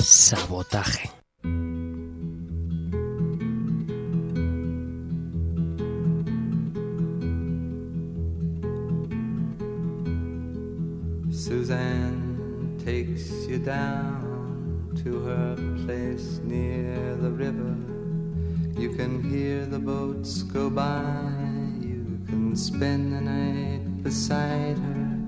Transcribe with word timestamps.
Sabotaje. 0.00 1.10
Suzanne 11.30 12.78
takes 12.82 13.30
you 13.46 13.58
down 13.58 14.90
to 15.04 15.20
her 15.20 15.56
place 15.84 16.40
near 16.44 17.16
the 17.16 17.30
river. 17.30 17.76
You 18.80 18.94
can 18.96 19.22
hear 19.22 19.66
the 19.66 19.78
boats 19.78 20.42
go 20.42 20.70
by. 20.70 21.04
You 21.80 22.18
can 22.26 22.56
spend 22.56 23.12
the 23.12 23.20
night 23.20 24.02
beside 24.02 24.78
her. 24.78 25.18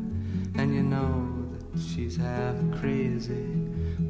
And 0.55 0.75
you 0.75 0.83
know 0.83 1.29
that 1.73 1.81
she's 1.81 2.17
half 2.17 2.57
crazy. 2.81 3.62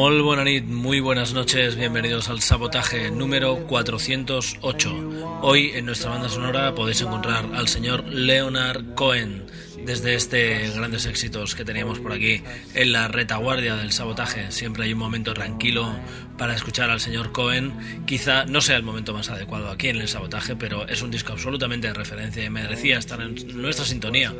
Muy 0.00 0.22
buena 0.22 0.44
nit, 0.44 0.64
muy 0.64 1.00
buenas 1.00 1.34
noches, 1.34 1.76
bienvenidos 1.76 2.30
al 2.30 2.40
sabotaje 2.40 3.10
número 3.10 3.66
408. 3.66 5.40
Hoy 5.42 5.72
en 5.74 5.84
nuestra 5.84 6.08
banda 6.08 6.30
sonora 6.30 6.74
podéis 6.74 7.02
encontrar 7.02 7.44
al 7.54 7.68
señor 7.68 8.06
Leonard 8.06 8.94
Cohen, 8.94 9.44
desde 9.84 10.14
este 10.14 10.70
grandes 10.70 11.04
éxitos 11.04 11.54
que 11.54 11.66
teníamos 11.66 11.98
por 11.98 12.14
aquí 12.14 12.42
en 12.74 12.92
la 12.92 13.08
retaguardia 13.08 13.76
del 13.76 13.92
sabotaje. 13.92 14.50
Siempre 14.52 14.84
hay 14.84 14.94
un 14.94 15.00
momento 15.00 15.34
tranquilo 15.34 15.94
para 16.38 16.54
escuchar 16.54 16.88
al 16.88 17.00
señor 17.00 17.30
Cohen. 17.32 17.74
Quizá 18.06 18.46
no 18.46 18.62
sea 18.62 18.78
el 18.78 18.82
momento 18.82 19.12
más 19.12 19.28
adecuado 19.28 19.68
aquí 19.68 19.88
en 19.88 19.96
el 19.96 20.08
sabotaje, 20.08 20.56
pero 20.56 20.88
es 20.88 21.02
un 21.02 21.10
disco 21.10 21.34
absolutamente 21.34 21.88
de 21.88 21.92
referencia 21.92 22.42
y 22.42 22.48
merecía 22.48 22.98
estar 22.98 23.20
en 23.20 23.34
nuestra 23.60 23.84
sintonía. 23.84 24.32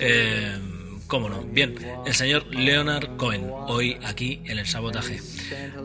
Eh, 0.00 0.58
¿Cómo 1.08 1.30
no? 1.30 1.42
Bien, 1.42 1.74
el 2.04 2.12
señor 2.12 2.54
Leonard 2.54 3.16
Cohen, 3.16 3.50
hoy 3.66 3.96
aquí 4.04 4.42
en 4.44 4.58
el 4.58 4.66
sabotaje. 4.66 5.18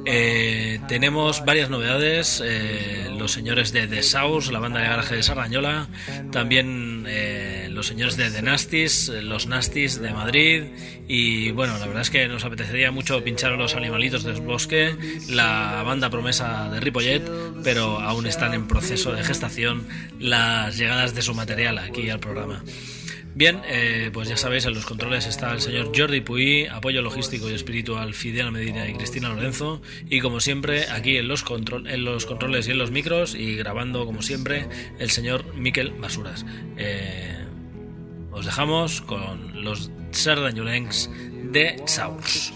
Eh, 0.05 0.81
tenemos 0.89 1.45
varias 1.45 1.69
novedades, 1.69 2.43
eh, 2.45 3.09
los 3.17 3.31
señores 3.31 3.71
de 3.71 3.87
The 3.87 4.03
Source, 4.03 4.51
la 4.51 4.59
banda 4.59 4.81
de 4.81 4.87
garaje 4.89 5.15
de 5.15 5.23
Sardañola, 5.23 5.87
también 6.33 7.05
eh, 7.07 7.69
los 7.71 7.87
señores 7.87 8.17
de 8.17 8.31
The 8.31 8.41
Nasties, 8.41 9.07
los 9.23 9.47
Nasties 9.47 10.01
de 10.01 10.11
Madrid, 10.11 10.63
y 11.07 11.51
bueno, 11.51 11.77
la 11.77 11.85
verdad 11.85 12.01
es 12.01 12.09
que 12.09 12.27
nos 12.27 12.43
apetecería 12.43 12.91
mucho 12.91 13.23
pinchar 13.23 13.53
a 13.53 13.55
los 13.55 13.75
animalitos 13.75 14.25
del 14.25 14.41
bosque, 14.41 14.93
la 15.29 15.83
banda 15.85 16.09
promesa 16.09 16.69
de 16.69 16.81
Ripollet, 16.81 17.23
pero 17.63 18.01
aún 18.01 18.27
están 18.27 18.53
en 18.53 18.67
proceso 18.67 19.13
de 19.13 19.23
gestación 19.23 19.87
las 20.19 20.77
llegadas 20.77 21.15
de 21.15 21.21
su 21.21 21.33
material 21.33 21.77
aquí 21.77 22.09
al 22.09 22.19
programa. 22.19 22.61
Bien, 23.35 23.61
eh, 23.65 24.11
pues 24.13 24.29
ya 24.29 24.37
sabéis, 24.37 24.65
en 24.65 24.75
los 24.75 24.85
controles 24.85 25.25
está 25.25 25.53
el 25.53 25.61
señor 25.61 25.91
Jordi 25.95 26.21
Puy, 26.21 26.67
apoyo 26.67 27.01
logístico 27.01 27.49
y 27.49 27.53
espiritual 27.53 28.13
Fidel 28.13 28.51
Medina 28.51 28.87
y 28.87 28.93
Cristina 28.93 29.29
Lorenzo, 29.29 29.81
y 30.07 30.19
como 30.19 30.39
siempre, 30.39 30.87
aquí 30.89 31.17
en 31.17 31.27
los, 31.27 31.43
en 31.49 32.05
los 32.05 32.27
controles 32.27 32.67
y 32.67 32.71
en 32.71 32.77
los 32.77 32.91
micros, 32.91 33.33
y 33.33 33.55
grabando 33.55 34.05
como 34.05 34.21
siempre, 34.21 34.67
el 34.99 35.09
señor 35.09 35.55
Miquel 35.55 35.93
Basuras. 35.93 36.45
Eh, 36.77 37.43
os 38.31 38.45
dejamos 38.45 39.01
con 39.01 39.63
los 39.63 39.89
Sardañolencs 40.11 41.09
de 41.51 41.81
Saus. 41.87 42.53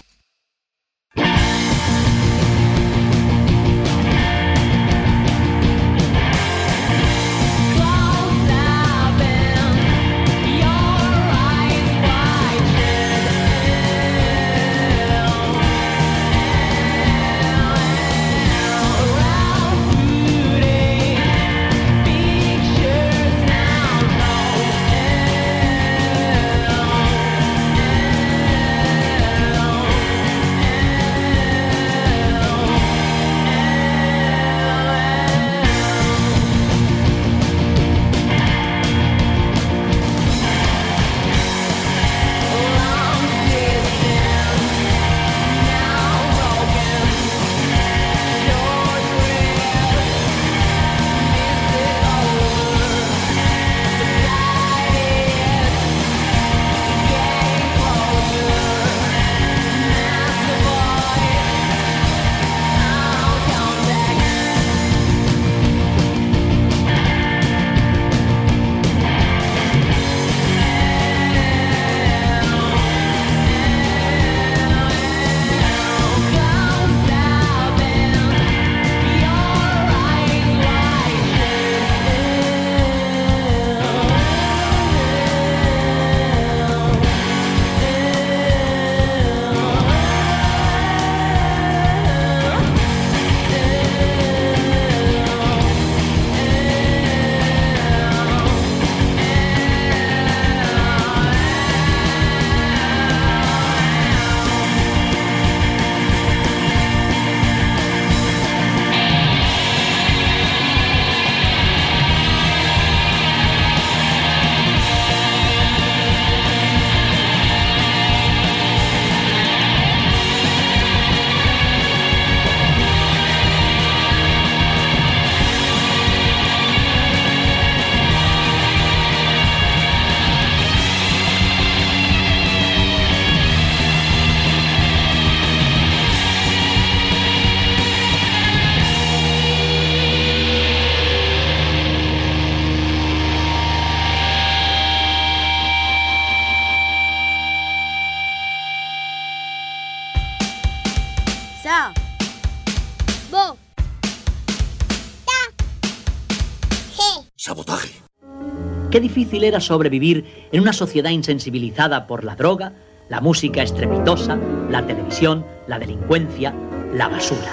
Difícil 159.18 159.42
era 159.42 159.60
sobrevivir 159.60 160.24
en 160.52 160.60
una 160.60 160.72
sociedad 160.72 161.10
insensibilizada 161.10 162.06
por 162.06 162.22
la 162.22 162.36
droga, 162.36 162.72
la 163.08 163.20
música 163.20 163.64
estrepitosa, 163.64 164.36
la 164.70 164.86
televisión, 164.86 165.44
la 165.66 165.78
delincuencia, 165.80 166.54
la 166.94 167.08
basura. 167.08 167.52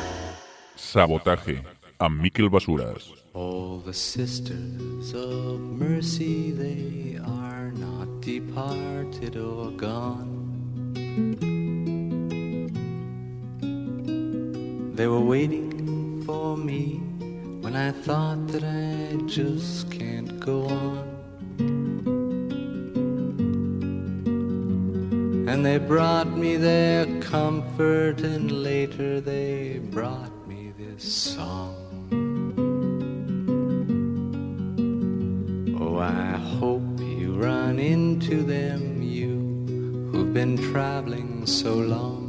Sabotaje. 0.75 1.63
A 1.97 2.09
Miquel 2.09 2.49
Basuras. 2.49 3.09
All 3.33 3.81
the 3.83 3.93
sisters 3.93 5.13
of 5.13 5.59
mercy, 5.59 6.51
they 6.51 7.17
are 7.25 7.71
not 7.71 8.21
departed 8.21 9.37
or 9.37 9.71
gone. 9.71 10.93
They 14.93 15.07
were 15.07 15.21
waiting 15.21 16.21
for 16.25 16.57
me 16.57 16.99
when 17.61 17.75
I 17.75 17.91
thought 17.91 18.47
that 18.49 18.63
I 18.63 19.15
just 19.25 19.89
can't 19.89 20.39
go 20.39 20.67
on. 20.67 21.14
And 25.47 25.63
they 25.63 25.77
brought 25.77 26.29
me 26.35 26.57
their 26.57 27.05
comfort, 27.21 28.21
and 28.21 28.51
later 28.63 29.21
they 29.21 29.79
brought 29.79 30.47
me 30.47 30.73
this 30.77 31.03
song. 31.03 31.75
Oh, 35.79 35.99
I 35.99 36.37
hope 36.59 36.99
you 36.99 37.33
run 37.33 37.77
into 37.77 38.41
them, 38.41 39.03
you 39.03 40.09
who've 40.11 40.33
been 40.33 40.57
traveling 40.57 41.45
so 41.45 41.75
long. 41.75 42.24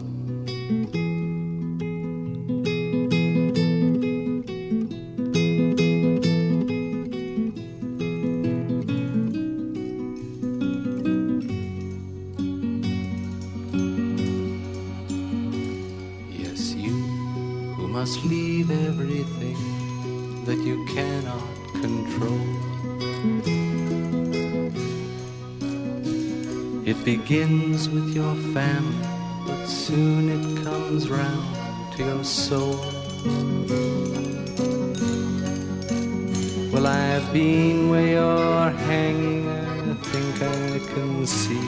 Well, 36.72 36.86
I've 36.86 37.32
been 37.32 37.88
where 37.90 38.06
you're 38.06 38.70
hanging, 38.70 39.48
I 39.48 39.94
think 40.02 40.42
I 40.42 40.78
can 40.92 41.26
see 41.26 41.65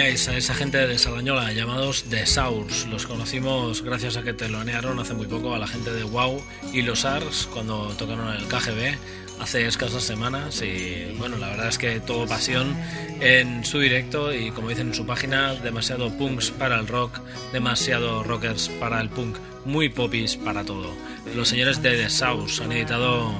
a 0.00 0.08
esa 0.08 0.54
gente 0.54 0.86
de 0.86 0.96
Sardañola 0.96 1.52
llamados 1.52 2.04
The 2.04 2.24
Sours. 2.24 2.86
Los 2.86 3.06
conocimos 3.06 3.82
gracias 3.82 4.16
a 4.16 4.22
que 4.22 4.32
telonearon 4.32 5.00
hace 5.00 5.12
muy 5.12 5.26
poco 5.26 5.54
a 5.54 5.58
la 5.58 5.66
gente 5.66 5.92
de 5.92 6.04
Wow 6.04 6.40
y 6.72 6.82
los 6.82 7.04
Ars 7.04 7.48
cuando 7.52 7.88
tocaron 7.98 8.32
el 8.32 8.46
KGB 8.46 8.96
hace 9.40 9.66
escasas 9.66 10.04
semanas. 10.04 10.62
Y 10.62 11.14
bueno, 11.18 11.36
la 11.38 11.48
verdad 11.48 11.68
es 11.68 11.78
que 11.78 11.98
todo 11.98 12.26
pasión 12.26 12.76
en 13.20 13.64
su 13.64 13.80
directo 13.80 14.32
y 14.32 14.52
como 14.52 14.68
dicen 14.68 14.88
en 14.88 14.94
su 14.94 15.04
página, 15.04 15.54
demasiado 15.54 16.16
punks 16.16 16.52
para 16.52 16.78
el 16.78 16.86
rock, 16.86 17.18
demasiado 17.52 18.22
rockers 18.22 18.68
para 18.68 19.00
el 19.00 19.08
punk, 19.08 19.36
muy 19.64 19.88
popis 19.88 20.36
para 20.36 20.64
todo. 20.64 20.92
Los 21.34 21.48
señores 21.48 21.82
de 21.82 21.96
The 21.96 22.08
Sours 22.08 22.60
han 22.60 22.70
editado 22.70 23.32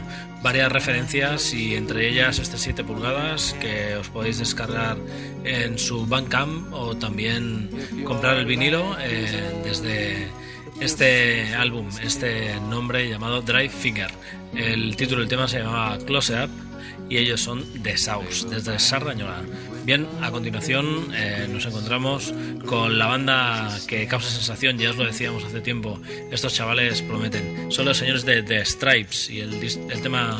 varias 0.42 0.70
referencias 0.70 1.52
y 1.52 1.74
entre 1.74 2.08
ellas 2.08 2.38
este 2.38 2.58
7 2.58 2.84
pulgadas 2.84 3.54
que 3.60 3.96
os 3.96 4.08
podéis 4.08 4.38
descargar 4.38 4.96
en 5.44 5.78
su 5.78 6.06
Bandcamp 6.06 6.72
o 6.72 6.96
también 6.96 7.70
comprar 8.04 8.36
el 8.36 8.46
vinilo 8.46 8.96
eh, 9.00 9.60
desde 9.64 10.28
este 10.80 11.54
álbum, 11.54 11.88
este 12.02 12.60
nombre 12.60 13.08
llamado 13.08 13.42
Drive 13.42 13.70
Finger. 13.70 14.10
El 14.54 14.96
título 14.96 15.20
del 15.20 15.28
tema 15.28 15.48
se 15.48 15.58
llamaba 15.58 15.98
Close 15.98 16.44
Up 16.44 16.50
y 17.08 17.16
ellos 17.16 17.40
son 17.40 17.64
The 17.82 17.96
Saus, 17.96 18.48
desde 18.48 18.78
Sardañola. 18.78 19.42
Bien, 19.88 20.06
a 20.20 20.30
continuación 20.30 21.08
eh, 21.14 21.48
nos 21.50 21.64
encontramos 21.64 22.34
con 22.66 22.98
la 22.98 23.06
banda 23.06 23.74
que 23.86 24.06
causa 24.06 24.28
sensación, 24.28 24.76
ya 24.76 24.90
os 24.90 24.98
lo 24.98 25.06
decíamos 25.06 25.44
hace 25.44 25.62
tiempo, 25.62 25.98
estos 26.30 26.52
chavales 26.52 27.00
prometen. 27.00 27.72
Son 27.72 27.86
los 27.86 27.96
señores 27.96 28.26
de 28.26 28.42
The 28.42 28.66
Stripes 28.66 29.30
y 29.30 29.40
el, 29.40 29.58
tema 30.02 30.38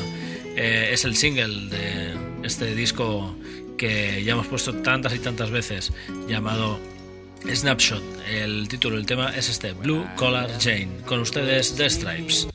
eh, 0.54 0.90
es 0.92 1.06
el 1.06 1.16
single 1.16 1.70
de 1.74 2.14
este 2.42 2.74
disco 2.74 3.38
que 3.78 4.22
ya 4.22 4.32
hemos 4.34 4.48
puesto 4.48 4.74
tantas 4.82 5.14
y 5.14 5.18
tantas 5.18 5.50
veces, 5.50 5.94
llamado 6.28 6.78
Snapshot. 7.50 8.02
El 8.30 8.68
título 8.68 8.96
del 8.96 9.06
tema 9.06 9.34
es 9.34 9.48
este, 9.48 9.72
Blue 9.72 10.06
Collar 10.16 10.50
Jane. 10.60 10.90
Con 11.06 11.20
ustedes, 11.20 11.74
The 11.74 11.88
Stripes. 11.88 12.48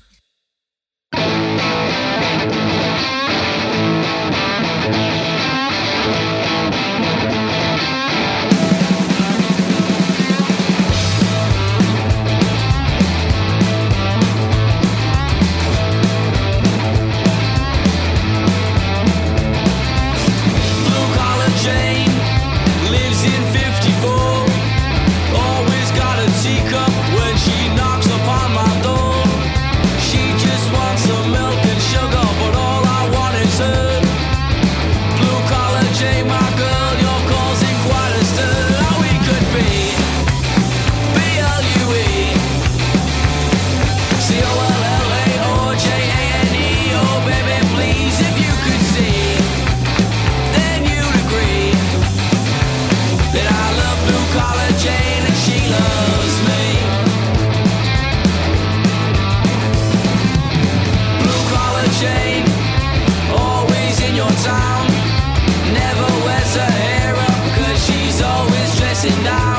and 69.05 69.27
I 69.27 69.52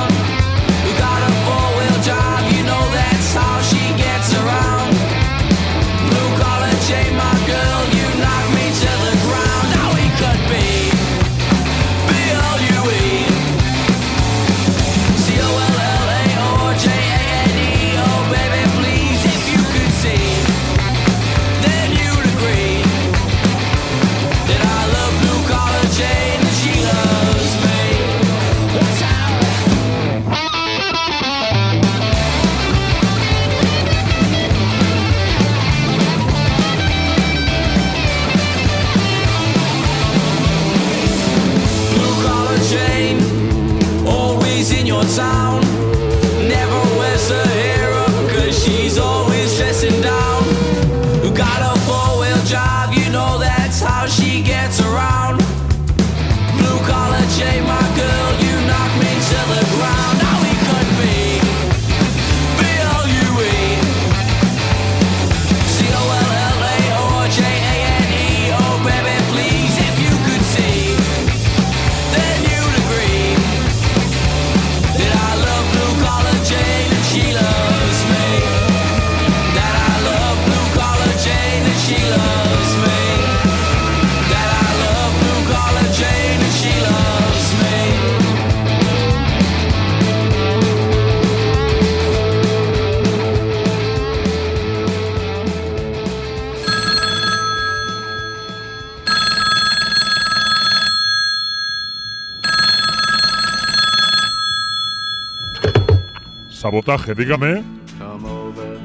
Sabotaje, 106.64 107.14
dígame. 107.14 107.62
Come 107.98 108.24
over 108.24 108.78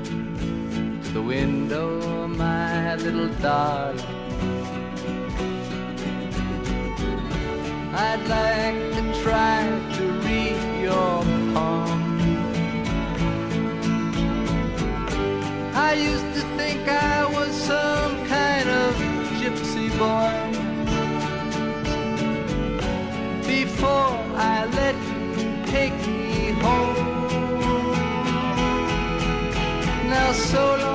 to 1.02 1.14
the 1.14 1.22
window, 1.22 2.28
my 2.28 2.96
little 2.96 3.30
darling. 3.42 4.04
I'd 7.96 8.20
like 8.28 8.80
to 8.98 9.24
try 9.24 9.64
to 9.96 10.04
read 10.26 10.60
your 10.84 11.24
palm. 11.54 12.20
I 15.74 15.94
used 15.94 16.34
to 16.36 16.42
think 16.58 16.82
I 16.86 17.26
was 17.34 17.52
some 17.56 18.28
kind 18.28 18.68
of 18.68 18.94
gypsy 19.40 19.88
boy. 19.98 20.36
Before 23.48 24.20
I 24.36 24.66
let 24.66 24.96
you 25.40 25.66
take 25.72 25.96
me 26.06 26.52
home. 26.60 26.89
So 30.34 30.76
long, 30.78 30.89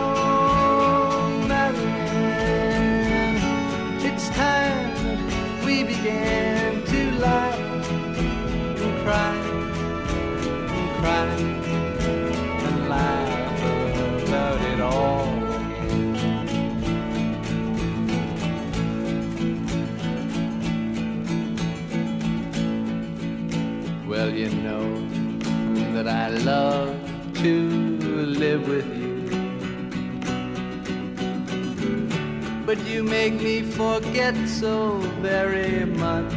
you 32.95 33.03
make 33.03 33.35
me 33.43 33.61
forget 33.61 34.37
so 34.47 34.99
very 35.21 35.85
much. 35.85 36.33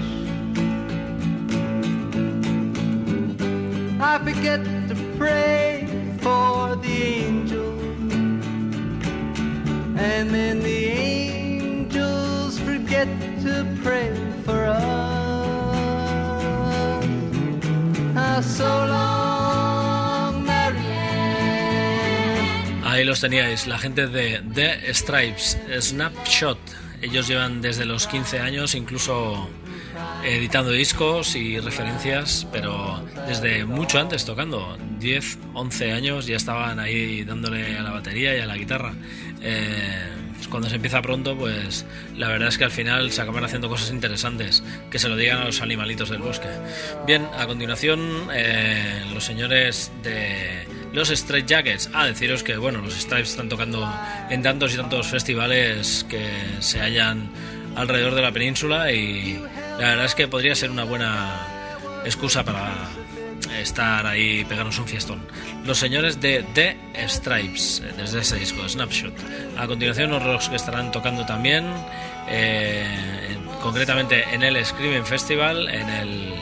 I 4.02 4.18
forget 4.26 4.67
Ahí 22.98 23.04
los 23.04 23.22
teníais, 23.22 23.68
la 23.68 23.78
gente 23.78 24.08
de 24.08 24.42
The 24.56 24.92
Stripes, 24.92 25.56
Snapshot. 25.82 26.58
Ellos 27.00 27.28
llevan 27.28 27.62
desde 27.62 27.86
los 27.86 28.08
15 28.08 28.40
años, 28.40 28.74
incluso 28.74 29.48
editando 30.26 30.72
discos 30.72 31.36
y 31.36 31.60
referencias, 31.60 32.48
pero 32.52 33.06
desde 33.28 33.66
mucho 33.66 34.00
antes 34.00 34.26
tocando, 34.26 34.80
10, 34.98 35.38
11 35.54 35.92
años 35.92 36.26
ya 36.26 36.38
estaban 36.38 36.80
ahí 36.80 37.24
dándole 37.24 37.78
a 37.78 37.84
la 37.84 37.92
batería 37.92 38.36
y 38.36 38.40
a 38.40 38.48
la 38.48 38.58
guitarra. 38.58 38.96
Eh, 39.44 40.16
cuando 40.50 40.68
se 40.68 40.78
empieza 40.78 41.00
pronto, 41.04 41.38
pues 41.38 41.86
la 42.16 42.30
verdad 42.30 42.48
es 42.48 42.58
que 42.58 42.64
al 42.64 42.72
final 42.72 43.12
se 43.12 43.22
acaban 43.22 43.44
haciendo 43.44 43.70
cosas 43.70 43.92
interesantes, 43.92 44.64
que 44.90 44.98
se 44.98 45.08
lo 45.08 45.16
digan 45.16 45.38
a 45.38 45.46
los 45.46 45.62
animalitos 45.62 46.10
del 46.10 46.24
bosque. 46.24 46.50
Bien, 47.06 47.28
a 47.38 47.46
continuación, 47.46 48.28
eh, 48.34 49.04
los 49.14 49.24
señores 49.24 49.92
de 50.02 50.66
los 50.98 51.10
Straight 51.12 51.46
Jackets. 51.48 51.90
Ah, 51.94 52.06
deciros 52.08 52.44
que 52.44 52.58
bueno, 52.58 52.82
los 52.82 52.94
Stripes 52.96 53.30
están 53.32 53.48
tocando 53.50 53.88
en 54.30 54.42
tantos 54.42 54.74
y 54.74 54.78
tantos 54.78 55.08
festivales 55.08 56.06
que 56.10 56.28
se 56.60 56.80
hallan 56.80 57.30
alrededor 57.76 58.16
de 58.16 58.22
la 58.24 58.32
península 58.32 58.92
y 58.92 59.40
la 59.80 59.90
verdad 59.90 60.06
es 60.06 60.16
que 60.16 60.28
podría 60.28 60.56
ser 60.56 60.72
una 60.72 60.84
buena 60.84 61.40
excusa 62.04 62.44
para 62.44 62.74
estar 63.62 64.06
ahí, 64.08 64.44
pegarnos 64.46 64.78
un 64.80 64.88
fiestón. 64.88 65.20
Los 65.66 65.78
señores 65.78 66.20
de 66.20 66.44
The 66.54 66.76
Stripes, 67.08 67.82
eh, 67.86 67.94
desde 67.98 68.22
ese 68.22 68.36
disco, 68.38 68.68
Snapshot. 68.68 69.14
A 69.58 69.68
continuación, 69.68 70.10
los 70.12 70.50
que 70.50 70.56
estarán 70.56 70.92
tocando 70.92 71.26
también, 71.26 71.66
eh, 72.28 72.86
en- 73.32 73.46
concretamente 73.62 74.24
en 74.34 74.44
el 74.44 74.64
Screaming 74.66 75.06
Festival, 75.06 75.70
en 75.70 75.90
el 75.90 76.34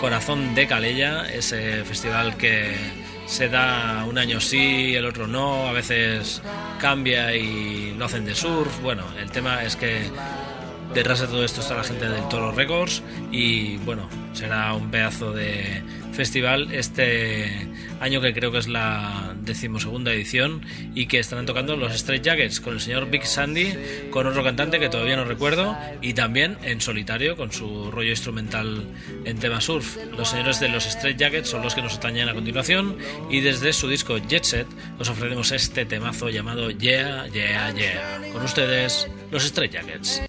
corazón 0.00 0.54
de 0.54 0.66
Calella, 0.66 1.26
ese 1.32 1.84
festival 1.84 2.36
que 2.36 2.74
se 3.34 3.48
da 3.48 4.04
un 4.08 4.16
año 4.16 4.40
sí, 4.40 4.94
el 4.94 5.04
otro 5.04 5.26
no, 5.26 5.66
a 5.66 5.72
veces 5.72 6.40
cambia 6.80 7.34
y 7.34 7.92
lo 7.98 8.04
hacen 8.04 8.24
de 8.24 8.32
surf. 8.32 8.80
Bueno, 8.80 9.02
el 9.20 9.28
tema 9.32 9.64
es 9.64 9.74
que 9.74 10.08
detrás 10.94 11.18
de 11.18 11.26
todo 11.26 11.44
esto 11.44 11.60
está 11.60 11.74
la 11.74 11.82
gente 11.82 12.08
del 12.08 12.28
Toro 12.28 12.52
Records 12.52 13.02
y 13.32 13.78
bueno, 13.78 14.08
será 14.34 14.72
un 14.74 14.88
pedazo 14.88 15.32
de 15.32 15.82
festival 16.12 16.72
este 16.72 17.68
año 17.98 18.20
que 18.20 18.32
creo 18.32 18.52
que 18.52 18.58
es 18.58 18.68
la 18.68 19.33
decimosegunda 19.44 20.12
edición 20.12 20.62
y 20.94 21.06
que 21.06 21.18
estarán 21.18 21.46
tocando 21.46 21.76
los 21.76 21.94
Straight 21.94 22.22
Jackets 22.22 22.60
con 22.60 22.74
el 22.74 22.80
señor 22.80 23.10
Big 23.10 23.26
Sandy, 23.26 23.74
con 24.10 24.26
otro 24.26 24.42
cantante 24.42 24.78
que 24.78 24.88
todavía 24.88 25.16
no 25.16 25.24
recuerdo 25.24 25.76
y 26.00 26.14
también 26.14 26.58
en 26.62 26.80
solitario 26.80 27.36
con 27.36 27.52
su 27.52 27.90
rollo 27.90 28.10
instrumental 28.10 28.86
en 29.24 29.38
tema 29.38 29.60
surf. 29.60 29.96
Los 30.16 30.30
señores 30.30 30.60
de 30.60 30.68
los 30.68 30.86
Straight 30.86 31.18
Jackets 31.18 31.48
son 31.48 31.62
los 31.62 31.74
que 31.74 31.82
nos 31.82 31.96
atañen 31.96 32.28
a 32.28 32.34
continuación 32.34 32.96
y 33.30 33.40
desde 33.40 33.72
su 33.72 33.88
disco 33.88 34.18
Jet 34.18 34.44
Set 34.44 34.66
os 34.98 35.08
ofrecemos 35.08 35.52
este 35.52 35.84
temazo 35.84 36.28
llamado 36.28 36.70
Yeah, 36.70 37.26
Yeah, 37.28 37.72
Yeah. 37.72 38.20
Con 38.32 38.42
ustedes, 38.42 39.08
los 39.30 39.44
Straight 39.44 39.72
Jackets. 39.72 40.22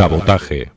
Sabotaje. 0.00 0.72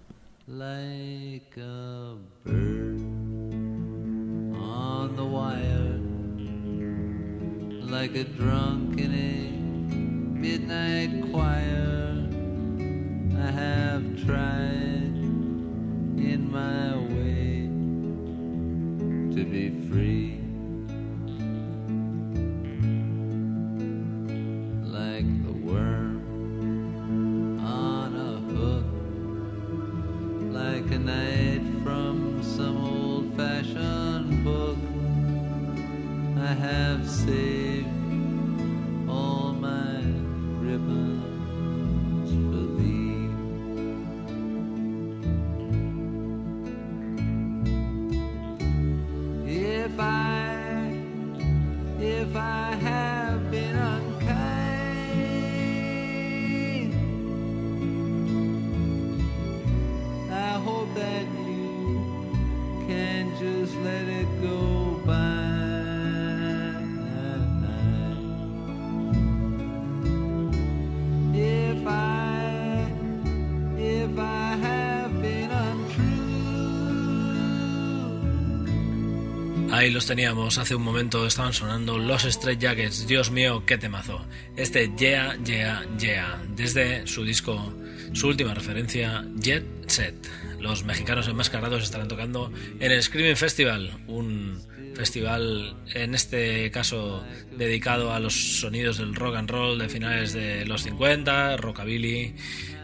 Los 79.92 80.06
teníamos, 80.08 80.58
hace 80.58 80.76
un 80.76 80.82
momento 80.82 81.28
estaban 81.28 81.52
sonando 81.52 81.98
los 81.98 82.24
Straight 82.24 82.60
Jackets. 82.60 83.06
Dios 83.06 83.32
mío, 83.32 83.64
qué 83.66 83.78
temazo. 83.78 84.26
Este 84.56 84.92
Yeah, 84.98 85.38
Yeah, 85.44 85.86
Yeah, 86.00 86.42
desde 86.56 87.06
su 87.06 87.24
disco, 87.24 87.74
su 88.14 88.30
última 88.30 88.54
referencia, 88.54 89.26
Jet 89.36 89.66
Set. 89.88 90.16
Los 90.60 90.86
mexicanos 90.86 91.28
enmascarados 91.28 91.84
estarán 91.84 92.08
tocando 92.08 92.52
en 92.80 92.92
el 92.92 93.04
Screaming 93.04 93.36
Festival, 93.36 93.92
un 94.08 94.62
festival 94.96 95.76
en 95.94 96.16
este 96.16 96.72
caso 96.72 97.24
dedicado 97.58 98.14
a 98.14 98.20
los 98.20 98.60
sonidos 98.60 98.98
del 98.98 99.14
rock 99.14 99.36
and 99.36 99.50
roll 99.50 99.78
de 99.80 99.90
finales 99.90 100.34
de 100.34 100.66
los 100.66 100.84
50, 100.84 101.58
rockabilly, 101.58 102.36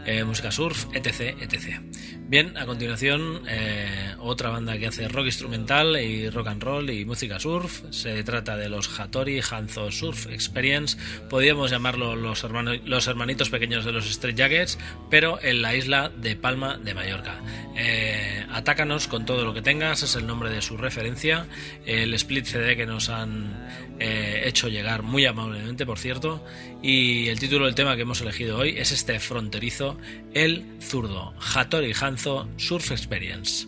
eh, 0.05 0.23
música 0.23 0.51
surf, 0.51 0.85
etc, 0.93 1.35
etc. 1.41 1.81
Bien, 2.27 2.57
a 2.57 2.65
continuación 2.65 3.41
eh, 3.47 4.15
otra 4.19 4.49
banda 4.49 4.77
que 4.77 4.87
hace 4.87 5.07
rock 5.07 5.25
instrumental 5.25 5.99
y 5.99 6.29
rock 6.29 6.47
and 6.47 6.63
roll 6.63 6.89
y 6.89 7.05
música 7.05 7.39
surf. 7.39 7.81
Se 7.91 8.23
trata 8.23 8.55
de 8.55 8.69
los 8.69 8.99
Hattori 8.99 9.41
Hanzo 9.41 9.91
Surf 9.91 10.27
Experience. 10.27 10.97
Podríamos 11.29 11.71
llamarlo 11.71 12.15
los, 12.15 12.43
hermanos, 12.43 12.79
los 12.85 13.07
hermanitos 13.07 13.49
pequeños 13.49 13.85
de 13.85 13.91
los 13.91 14.09
Straight 14.09 14.37
Jackets, 14.37 14.77
pero 15.09 15.41
en 15.41 15.61
la 15.61 15.75
isla 15.75 16.09
de 16.09 16.35
Palma 16.35 16.77
de 16.77 16.93
Mallorca. 16.93 17.39
Eh, 17.75 18.45
atácanos 18.51 19.07
con 19.07 19.25
todo 19.25 19.43
lo 19.43 19.53
que 19.53 19.61
tengas, 19.61 20.03
es 20.03 20.15
el 20.15 20.27
nombre 20.27 20.49
de 20.49 20.61
su 20.61 20.77
referencia. 20.77 21.47
El 21.85 22.13
split 22.13 22.45
CD 22.45 22.75
que 22.75 22.85
nos 22.85 23.09
han 23.09 23.89
hecho 23.99 24.69
llegar 24.69 25.03
muy 25.03 25.25
amablemente, 25.25 25.85
por 25.85 25.99
cierto. 25.99 26.41
Y 26.81 27.27
el 27.27 27.39
título 27.39 27.65
del 27.65 27.75
tema 27.75 27.95
que 27.97 28.03
hemos 28.03 28.21
elegido 28.21 28.57
hoy 28.57 28.75
es 28.77 28.93
este 28.93 29.19
fronterizo, 29.19 29.88
El 30.33 30.65
Zurdo, 30.81 31.33
Hattori 31.39 31.93
Hanzo 31.93 32.47
Surf 32.57 32.91
Experience. 32.91 33.67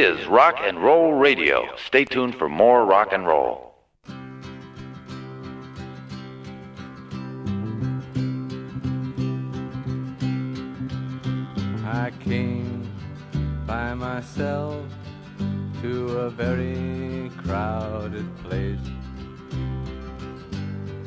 Is 0.00 0.26
Rock 0.26 0.56
and 0.60 0.82
Roll 0.82 1.12
Radio. 1.12 1.68
Stay 1.76 2.04
tuned 2.04 2.34
for 2.34 2.48
more 2.48 2.84
rock 2.84 3.12
and 3.12 3.24
roll. 3.24 3.74
I 11.84 12.10
came 12.20 12.90
by 13.66 13.94
myself 13.94 14.84
to 15.82 16.18
a 16.18 16.30
very 16.30 17.30
crowded 17.44 18.26
place. 18.38 18.80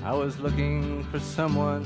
I 0.03 0.13
was 0.13 0.39
looking 0.39 1.03
for 1.11 1.19
someone 1.19 1.83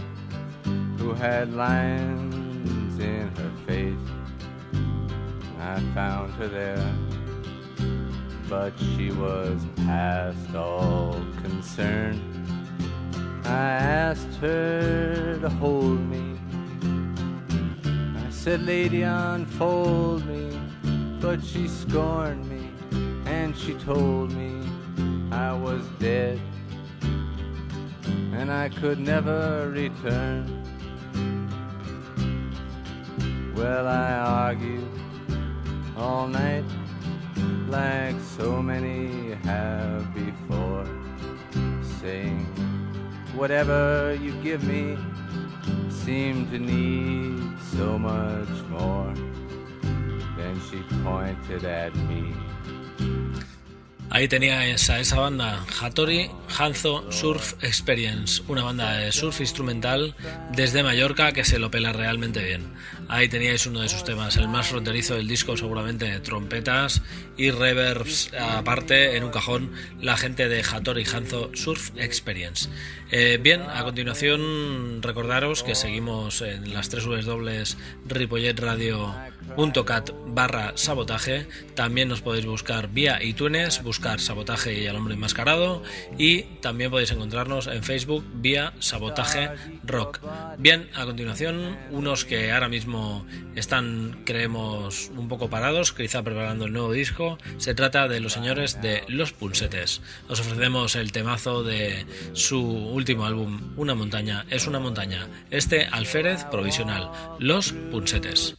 who 1.00 1.14
had 1.14 1.52
lines 1.54 3.00
in 3.00 3.28
her 3.36 3.52
face. 3.66 4.21
I 5.62 5.80
found 5.94 6.34
her 6.34 6.48
there, 6.48 6.96
but 8.50 8.74
she 8.80 9.12
was 9.12 9.64
past 9.86 10.56
all 10.56 11.14
concern. 11.44 12.20
I 13.46 13.70
asked 14.10 14.36
her 14.38 15.38
to 15.40 15.50
hold 15.50 16.00
me. 16.00 16.40
I 17.94 18.30
said, 18.32 18.64
Lady, 18.64 19.04
unfold 19.04 20.26
me, 20.26 20.60
but 21.20 21.44
she 21.44 21.68
scorned 21.68 22.50
me, 22.50 22.72
and 23.26 23.56
she 23.56 23.76
told 23.76 24.34
me 24.34 24.68
I 25.32 25.54
was 25.54 25.86
dead, 26.00 26.42
and 28.34 28.52
I 28.52 28.70
could 28.70 28.98
never 28.98 29.70
return. 29.70 30.58
Well, 33.56 33.88
I 33.88 34.14
argued 34.14 34.90
all 35.98 36.28
night 36.28 36.64
like 37.68 38.16
so 38.38 38.62
many 38.62 39.34
have 39.44 40.14
before, 40.14 40.86
saying, 42.02 42.46
Whatever 43.36 44.14
you 44.22 44.34
give 44.44 44.64
me 44.64 44.98
seemed 45.90 46.52
to 46.52 46.60
need 46.60 47.58
so 47.74 47.98
much 47.98 48.52
more. 48.70 49.14
Then 50.38 50.60
she 50.70 50.84
pointed 51.04 51.64
at 51.64 51.96
me. 52.08 52.36
Ahí 54.12 54.28
teníais 54.28 54.90
a 54.90 55.00
esa 55.00 55.16
banda, 55.16 55.64
Hattori 55.80 56.30
Hanzo 56.58 57.12
Surf 57.12 57.54
Experience, 57.64 58.44
una 58.48 58.64
banda 58.64 58.98
de 58.98 59.12
surf 59.12 59.42
instrumental 59.42 60.16
desde 60.52 60.84
Mallorca 60.84 61.32
que 61.32 61.44
se 61.44 61.60
lo 61.60 61.72
pela 61.72 61.94
realmente 61.94 62.44
bien. 62.44 62.74
Ahí 63.08 63.28
teníais 63.28 63.66
uno 63.66 63.82
de 63.82 63.90
sus 63.90 64.04
temas, 64.04 64.38
el 64.38 64.48
más 64.48 64.68
fronterizo 64.68 65.16
del 65.16 65.28
disco, 65.28 65.58
seguramente 65.58 66.20
trompetas 66.20 67.02
y 67.38 67.52
reverbs 67.52 68.32
aparte 68.40 69.18
en 69.18 69.24
un 69.24 69.32
cajón, 69.32 69.72
la 70.00 70.18
gente 70.18 70.48
de 70.48 70.64
Hattori 70.64 71.06
Hanzo 71.06 71.52
Surf 71.54 71.92
Experience. 71.98 72.70
Eh, 73.12 73.40
bien, 73.42 73.64
a 73.64 73.84
continuación 73.84 75.02
recordaros 75.02 75.64
que 75.64 75.74
seguimos 75.76 76.42
en 76.42 76.74
las 76.74 76.88
tres 76.90 77.04
dobles 77.04 77.78
ripolletradio.cat 78.06 80.12
barra 80.28 80.72
sabotaje. 80.76 81.48
También 81.76 82.08
nos 82.08 82.22
podéis 82.22 82.46
buscar 82.46 82.88
vía 82.90 83.22
iTunes, 83.22 83.84
buscar 83.84 84.22
sabotaje 84.22 84.82
y 84.82 84.88
al 84.88 84.96
hombre 84.96 85.16
enmascarado. 85.16 85.84
Y 86.18 86.41
también 86.62 86.92
podéis 86.92 87.12
encontrarnos 87.12 87.68
en 87.68 87.84
Facebook 87.84 88.26
vía 88.36 88.74
sabotaje 88.80 89.50
rock. 89.84 90.20
Bien, 90.58 90.90
a 90.96 91.06
continuación, 91.06 91.78
unos 91.92 92.26
que 92.26 92.52
ahora 92.52 92.70
mismo 92.70 93.26
están, 93.56 94.22
creemos, 94.26 95.12
un 95.16 95.28
poco 95.28 95.50
parados, 95.50 95.94
quizá 95.94 96.24
preparando 96.24 96.66
el 96.66 96.74
nuevo 96.74 96.92
disco. 96.92 97.38
Se 97.58 97.74
trata 97.74 98.08
de 98.08 98.20
los 98.20 98.34
señores 98.34 98.82
de 98.82 99.04
Los 99.08 99.34
Pulsetes. 99.34 100.02
Os 100.30 100.40
ofrecemos 100.40 100.96
el 100.96 101.12
temazo 101.12 101.64
de 101.64 102.06
su 102.34 102.62
último 102.62 103.26
álbum, 103.26 103.74
Una 103.78 103.96
montaña 103.96 104.46
es 104.50 104.68
una 104.68 104.80
montaña. 104.80 105.28
Este 105.50 105.86
alférez 105.86 106.46
provisional, 106.46 107.12
Los 107.40 107.74
Punsetes. 107.92 108.56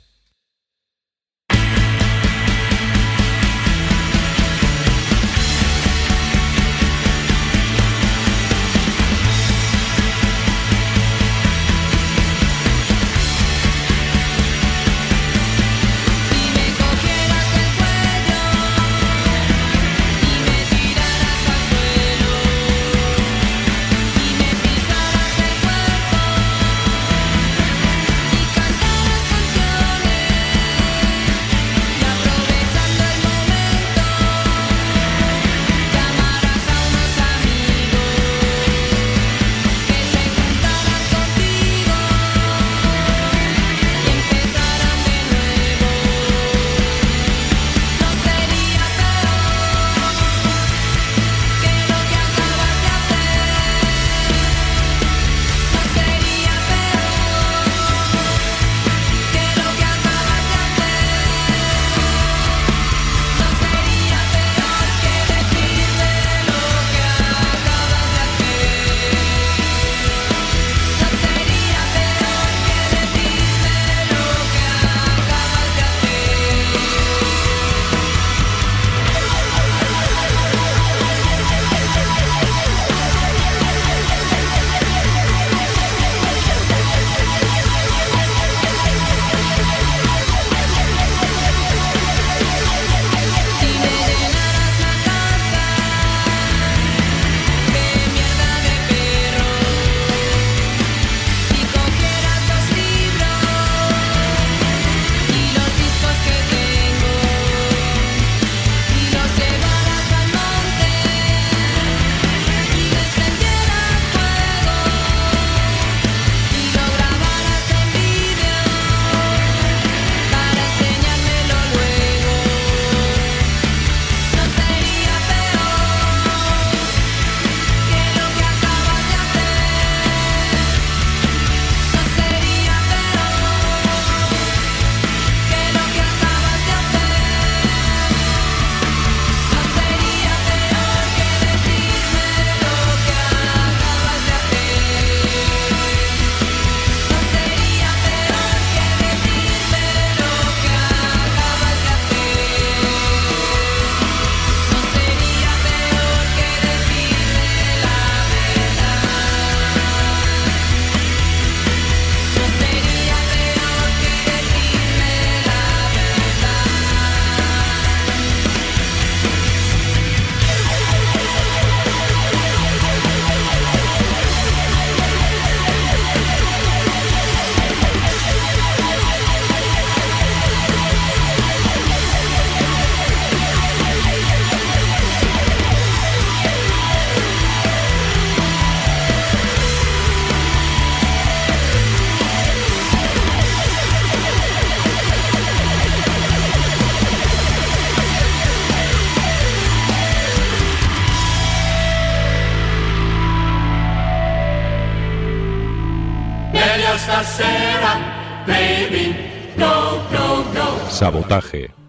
Sabotaje. 211.03 211.82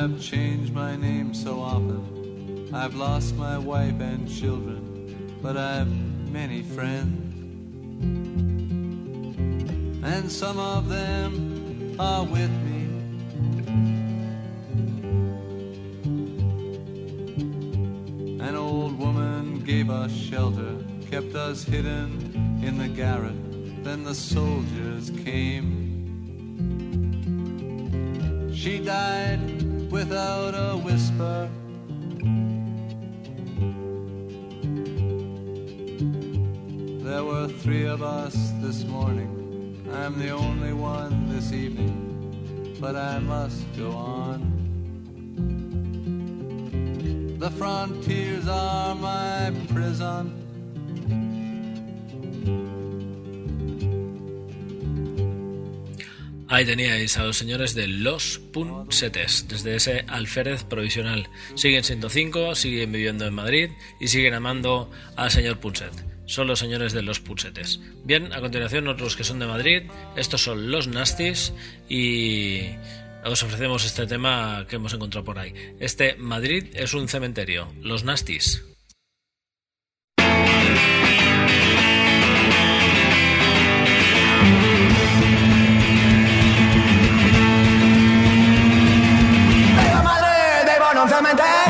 Have 0.00 0.18
changed 0.18 0.72
my 0.72 0.96
name 0.96 1.34
so 1.34 1.60
often. 1.60 2.70
I've 2.72 2.94
lost 2.94 3.36
my 3.36 3.58
wife 3.58 4.00
and 4.00 4.26
children, 4.26 5.36
but 5.42 5.58
I've 5.58 5.92
many 6.30 6.62
friends. 6.62 7.34
And 10.02 10.32
some 10.32 10.58
of 10.58 10.88
them 10.88 11.96
are 12.00 12.24
with 12.24 12.50
me. 12.50 12.80
An 18.40 18.56
old 18.56 18.98
woman 18.98 19.62
gave 19.64 19.90
us 19.90 20.12
shelter, 20.12 20.76
kept 21.10 21.34
us 21.34 21.62
hidden 21.62 22.62
in 22.64 22.78
the 22.78 22.88
garret. 22.88 23.36
Then 23.84 24.04
the 24.04 24.14
soldiers 24.14 25.10
came. 25.10 25.88
She 28.54 28.78
died 28.78 29.59
without 29.90 30.54
a 30.54 30.76
whisper. 30.76 31.50
There 37.04 37.24
were 37.24 37.48
three 37.48 37.86
of 37.86 38.02
us 38.02 38.34
this 38.60 38.84
morning. 38.84 39.36
I'm 39.92 40.16
the 40.18 40.30
only 40.30 40.72
one 40.72 41.28
this 41.28 41.52
evening, 41.52 42.76
but 42.80 42.94
I 42.94 43.18
must 43.18 43.64
go 43.76 43.90
on. 43.90 44.58
The 47.40 47.50
frontiers 47.50 48.46
are 48.46 48.94
my 48.94 49.52
prison. 49.72 50.39
Ahí 56.60 56.66
teníais 56.66 57.16
a 57.16 57.24
los 57.24 57.38
señores 57.38 57.74
de 57.74 57.86
Los 57.86 58.38
Punsetes, 58.52 59.48
desde 59.48 59.76
ese 59.76 60.04
alférez 60.08 60.62
provisional. 60.62 61.26
Siguen 61.54 61.84
siendo 61.84 62.10
cinco, 62.10 62.54
siguen 62.54 62.92
viviendo 62.92 63.24
en 63.24 63.32
Madrid 63.32 63.70
y 63.98 64.08
siguen 64.08 64.34
amando 64.34 64.90
al 65.16 65.30
señor 65.30 65.58
Punset. 65.58 65.94
Son 66.26 66.46
los 66.46 66.58
señores 66.58 66.92
de 66.92 67.00
Los 67.00 67.18
Punsetes. 67.18 67.80
Bien, 68.04 68.30
a 68.34 68.42
continuación 68.42 68.88
otros 68.88 69.16
que 69.16 69.24
son 69.24 69.38
de 69.38 69.46
Madrid. 69.46 69.84
Estos 70.16 70.42
son 70.42 70.70
Los 70.70 70.86
Nastis 70.86 71.54
y 71.88 72.60
os 73.24 73.42
ofrecemos 73.42 73.86
este 73.86 74.06
tema 74.06 74.66
que 74.68 74.76
hemos 74.76 74.92
encontrado 74.92 75.24
por 75.24 75.38
ahí. 75.38 75.54
Este 75.80 76.14
Madrid 76.16 76.66
es 76.74 76.92
un 76.92 77.08
cementerio. 77.08 77.72
Los 77.80 78.04
Nastis. 78.04 78.62
Madrid, 91.18 91.69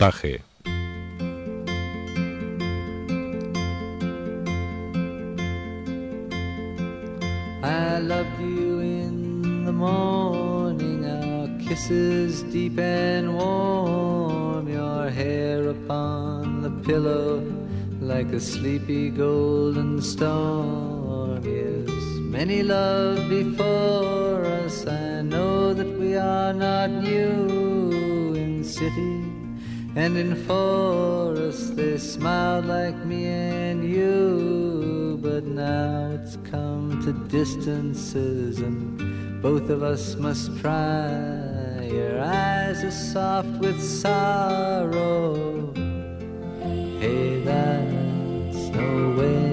Sabotaje. 0.00 0.40
I 7.62 7.98
loved 7.98 8.40
you 8.40 8.80
in 8.80 9.66
the 9.66 9.72
morning, 9.72 11.04
our 11.04 11.48
kisses 11.58 12.42
deep 12.44 12.78
and 12.78 13.34
warm, 13.36 14.68
your 14.68 15.10
hair 15.10 15.68
upon 15.68 16.62
the 16.62 16.70
pillow 16.86 17.44
like 18.00 18.32
a 18.32 18.40
sleepy 18.40 19.10
golden 19.10 20.00
storm. 20.00 21.44
Yes, 21.44 21.90
Many 22.30 22.62
love 22.62 23.28
before 23.28 23.69
and 30.00 30.16
in 30.16 30.34
forests 30.46 31.70
They 31.70 31.98
smiled 31.98 32.64
like 32.66 32.96
me 33.04 33.26
and 33.26 33.84
you, 33.84 35.18
but 35.22 35.44
now 35.44 36.10
it's 36.14 36.38
come 36.50 37.02
to 37.04 37.12
distances, 37.28 38.60
and 38.60 39.42
both 39.42 39.68
of 39.68 39.82
us 39.82 40.16
must 40.16 40.58
try. 40.58 41.86
Your 41.92 42.20
eyes 42.20 42.82
are 42.82 42.90
soft 42.90 43.54
with 43.60 43.78
sorrow. 43.82 45.72
Hey, 47.00 47.42
that's 47.44 48.68
no 48.80 48.92
way 49.20 49.50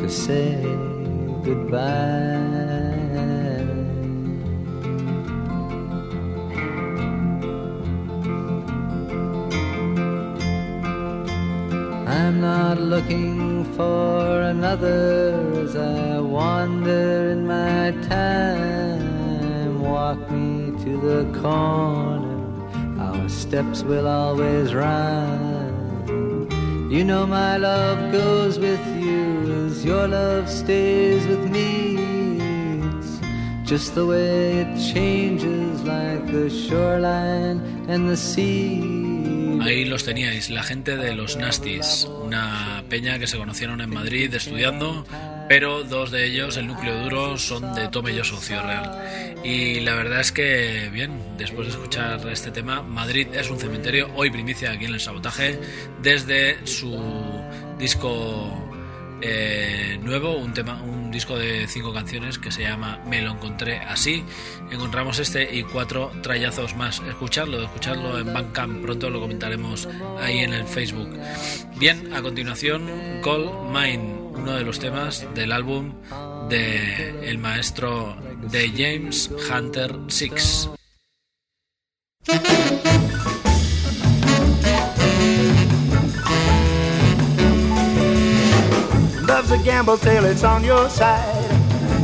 to 0.00 0.08
say 0.08 0.62
goodbye. 1.44 2.47
Not 12.68 12.80
looking 12.80 13.64
for 13.76 14.42
another 14.42 15.32
as 15.64 15.74
I 15.74 16.20
wander 16.20 17.30
in 17.30 17.46
my 17.46 17.92
time. 18.16 19.80
Walk 19.80 20.20
me 20.30 20.76
to 20.84 20.92
the 21.08 21.22
corner, 21.40 22.36
our 23.00 23.26
steps 23.26 23.82
will 23.82 24.06
always 24.06 24.74
rhyme. 24.74 26.10
You 26.90 27.04
know 27.04 27.26
my 27.26 27.56
love 27.56 28.12
goes 28.12 28.58
with 28.58 28.84
you 29.02 29.22
as 29.64 29.82
your 29.82 30.06
love 30.06 30.46
stays 30.50 31.26
with 31.26 31.44
me. 31.50 31.70
It's 32.98 33.12
just 33.64 33.94
the 33.94 34.04
way 34.04 34.58
it 34.62 34.72
changes 34.92 35.82
like 35.84 36.22
the 36.30 36.50
shoreline 36.50 37.58
and 37.88 38.10
the 38.10 38.16
sea. 38.16 38.98
Ahí 39.60 39.84
los 39.84 40.04
teníais, 40.04 40.50
la 40.50 40.62
gente 40.62 40.96
de 40.96 41.14
los 41.14 41.36
Nasties, 41.36 42.08
una 42.24 42.57
peña 42.88 43.18
que 43.18 43.26
se 43.26 43.36
conocieron 43.36 43.80
en 43.80 43.90
Madrid 43.90 44.32
estudiando, 44.34 45.04
pero 45.48 45.84
dos 45.84 46.10
de 46.10 46.26
ellos, 46.26 46.56
el 46.56 46.66
núcleo 46.66 47.02
duro, 47.02 47.38
son 47.38 47.74
de 47.74 47.88
Tome 47.88 48.14
Yo 48.14 48.24
Socio 48.24 48.62
Real. 48.62 49.36
Y 49.44 49.80
la 49.80 49.94
verdad 49.94 50.20
es 50.20 50.32
que, 50.32 50.90
bien, 50.92 51.20
después 51.36 51.68
de 51.68 51.72
escuchar 51.74 52.26
este 52.28 52.50
tema, 52.50 52.82
Madrid 52.82 53.28
es 53.32 53.50
un 53.50 53.58
cementerio, 53.58 54.08
hoy 54.14 54.30
primicia 54.30 54.72
aquí 54.72 54.86
en 54.86 54.94
el 54.94 55.00
sabotaje, 55.00 55.58
desde 56.02 56.66
su 56.66 56.98
disco 57.78 58.68
eh, 59.20 59.98
nuevo, 60.02 60.36
un 60.36 60.52
tema, 60.52 60.80
disco 61.10 61.36
de 61.36 61.66
cinco 61.68 61.92
canciones 61.92 62.38
que 62.38 62.50
se 62.50 62.62
llama 62.62 63.00
Me 63.06 63.22
lo 63.22 63.32
encontré 63.32 63.78
así. 63.78 64.24
Encontramos 64.70 65.18
este 65.18 65.54
y 65.56 65.62
cuatro 65.62 66.12
trayazos 66.22 66.76
más. 66.76 67.00
Escucharlo, 67.08 67.62
escucharlo 67.62 68.18
en 68.18 68.32
Bandcamp, 68.32 68.82
pronto 68.82 69.10
lo 69.10 69.20
comentaremos 69.20 69.88
ahí 70.20 70.38
en 70.38 70.52
el 70.52 70.64
Facebook. 70.64 71.10
Bien, 71.76 72.12
a 72.14 72.22
continuación, 72.22 73.20
Gold 73.22 73.70
Mine, 73.72 74.14
uno 74.34 74.52
de 74.52 74.64
los 74.64 74.78
temas 74.78 75.26
del 75.34 75.52
álbum 75.52 75.94
de 76.48 77.28
el 77.28 77.38
maestro 77.38 78.16
de 78.50 78.68
James 78.70 79.30
Hunter 79.50 79.94
Six. 80.08 80.70
Love's 89.38 89.52
a 89.52 89.58
gamble 89.58 89.96
till 89.96 90.24
it's 90.24 90.42
on 90.42 90.64
your 90.64 90.90
side. 90.90 91.46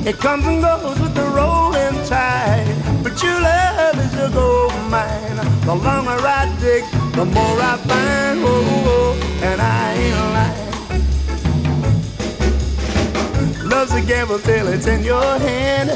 It 0.07 0.19
comes 0.19 0.47
and 0.47 0.63
goes 0.63 1.01
with 1.01 1.17
the 1.17 1.25
rolling 1.35 1.97
tide. 2.07 2.65
But 3.03 3.21
your 3.21 3.41
love 3.41 3.99
is 3.99 4.15
a 4.15 4.31
gold 4.33 4.73
mine. 4.89 5.39
The 5.67 5.75
longer 5.75 6.13
I 6.13 6.47
dig, 6.61 6.85
the 7.13 7.25
more 7.25 7.61
I 7.61 7.77
find. 7.89 8.39
Oh, 8.39 8.47
oh, 8.47 8.87
oh, 8.87 9.17
and 9.43 9.61
I 9.61 9.95
ain't 10.05 10.17
lying. 10.37 10.75
Love's 13.69 13.95
a 13.95 14.01
gamble 14.01 14.39
till 14.39 14.69
it's 14.69 14.87
in 14.87 15.03
your 15.03 15.37
hand. 15.41 15.91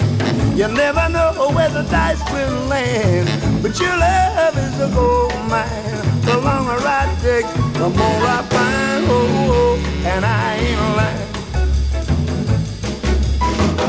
You 0.59 0.67
never 0.67 1.09
know 1.09 1.53
where 1.55 1.71
the 1.71 1.83
dice 1.85 2.21
will 2.33 2.67
land. 2.67 3.29
But 3.63 3.79
your 3.79 3.97
love 3.97 4.57
is 4.59 4.81
a 4.81 4.89
gold 4.93 5.33
mine. 5.49 6.03
The 6.23 6.37
longer 6.37 6.85
I 6.85 7.17
dig, 7.23 7.47
the 7.75 7.89
more 7.91 8.27
I 8.27 8.43
find. 8.43 9.07
Oh, 9.07 9.13
oh, 9.13 9.53
oh 9.53 9.79
and 10.05 10.25
I 10.25 10.57
ain't 10.57 10.97
lying. 10.97 11.28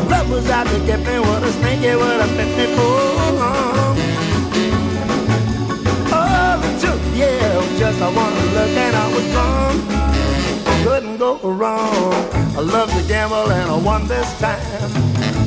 Love 0.10 0.30
was 0.32 0.50
out 0.50 0.68
to 0.68 0.80
get 0.86 1.00
me, 1.00 1.20
what 1.20 1.44
a 1.44 1.52
snake 1.52 1.82
it 1.82 1.98
would 1.98 2.20
have 2.20 2.36
bit 2.38 2.50
me 2.58 2.66
for. 2.76 3.00
Oh, 6.12 6.60
the 6.62 6.70
truth, 6.82 7.04
yeah, 7.16 7.78
just 7.78 8.02
I 8.02 8.10
wanted 8.18 8.40
to 8.40 8.46
look 8.58 8.76
and 8.86 8.96
I 8.96 9.08
was 9.16 9.28
gone. 9.38 9.78
Couldn't 10.84 11.18
go 11.18 11.38
wrong. 11.44 12.14
I 12.58 12.62
love 12.62 12.92
to 12.94 13.02
gamble 13.08 13.52
and 13.52 13.70
I 13.72 13.78
won 13.78 14.08
this 14.08 14.30
time. 14.40 14.92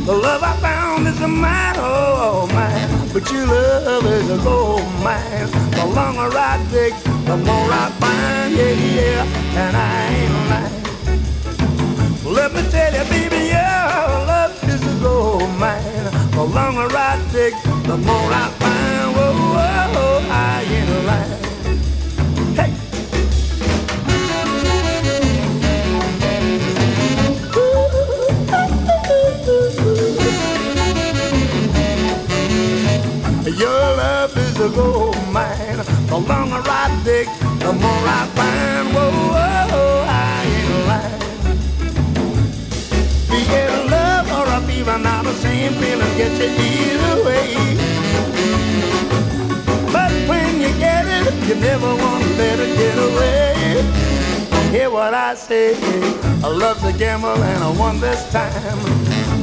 The 0.07 0.13
love 0.13 0.43
I 0.43 0.55
found 0.57 1.07
is 1.09 1.21
a 1.21 1.29
mine, 1.29 1.77
oh, 1.79 2.49
mine. 2.53 2.89
But 3.13 3.31
your 3.31 3.47
love 3.47 4.07
is 4.07 4.31
a 4.31 4.39
gold 4.43 4.83
mine. 5.03 5.51
The 5.79 5.87
longer 5.87 6.37
I 6.37 6.59
dig, 6.71 6.95
the 7.27 7.37
more 7.37 7.71
I 7.71 7.91
find, 8.01 8.55
yeah, 8.55 8.73
yeah, 8.99 9.25
and 9.63 9.77
I 9.77 10.07
ain't 10.19 10.35
lying. 10.51 10.83
Let 12.35 12.53
me 12.55 12.63
tell 12.71 12.93
you, 12.95 13.05
baby, 13.11 13.32
a 14.87 14.95
gold 15.01 15.51
mine. 15.59 16.11
The 16.33 16.43
longer 16.43 16.89
I 16.97 17.21
dig, 17.33 17.55
the 17.85 17.97
more 17.97 18.33
I 18.33 18.49
find. 18.61 19.17
Whoa, 19.17 19.33
whoa, 19.33 19.95
whoa 19.95 20.27
I 20.31 20.63
ain't 20.79 20.91
lying. 21.09 21.43
Hey. 22.59 22.71
Your 33.63 33.97
love 33.97 34.37
is 34.37 34.57
a 34.61 34.69
gold 34.69 35.17
mine. 35.33 35.81
The 36.09 36.19
longer 36.19 36.63
I 36.65 37.01
dig, 37.05 37.29
the 37.61 37.73
more 37.73 38.07
I 38.19 38.27
find. 38.37 38.95
Whoa, 38.95 39.11
whoa, 39.35 39.72
the 45.33 45.39
same 45.39 45.73
feeling 45.81 46.17
gets 46.19 46.39
you 46.39 46.51
either 46.51 47.25
way. 47.25 47.55
But 49.91 50.13
when 50.29 50.61
you 50.61 50.69
get 50.79 51.05
it, 51.07 51.33
you 51.49 51.55
never 51.55 51.91
want 52.03 52.23
to 52.25 52.31
let 52.37 52.59
it 52.61 52.73
get 52.77 52.97
away. 53.09 53.51
Hear 54.73 54.91
what 54.91 55.15
I 55.15 55.35
say, 55.35 55.75
I 56.45 56.49
love 56.49 56.83
the 56.83 56.93
gamble 56.93 57.43
and 57.51 57.65
I 57.65 57.71
won 57.79 58.01
this 58.01 58.23
time. 58.31 58.81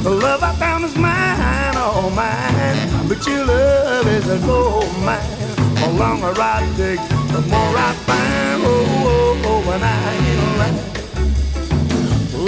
The 0.02 0.10
love 0.10 0.42
I 0.42 0.54
found 0.54 0.84
is 0.84 0.96
mine, 0.96 1.74
oh 1.76 2.10
mine. 2.14 3.08
But 3.08 3.26
your 3.26 3.44
love 3.44 4.06
is 4.06 4.28
a 4.28 4.38
gold 4.46 4.92
mine. 5.04 5.50
The 5.80 5.88
longer 5.98 6.34
I 6.40 6.60
dig, 6.76 7.00
the 7.34 7.40
more 7.52 7.74
I 7.88 7.92
find. 8.06 8.62
Oh, 8.62 9.06
oh, 9.10 9.50
oh, 9.50 9.72
and 9.74 9.84
I 9.84 9.96
ain't 10.28 10.58
lying. 10.60 11.00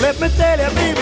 Let 0.02 0.20
me 0.20 0.28
tell 0.30 0.58
you, 0.58 0.70
baby, 0.74 1.01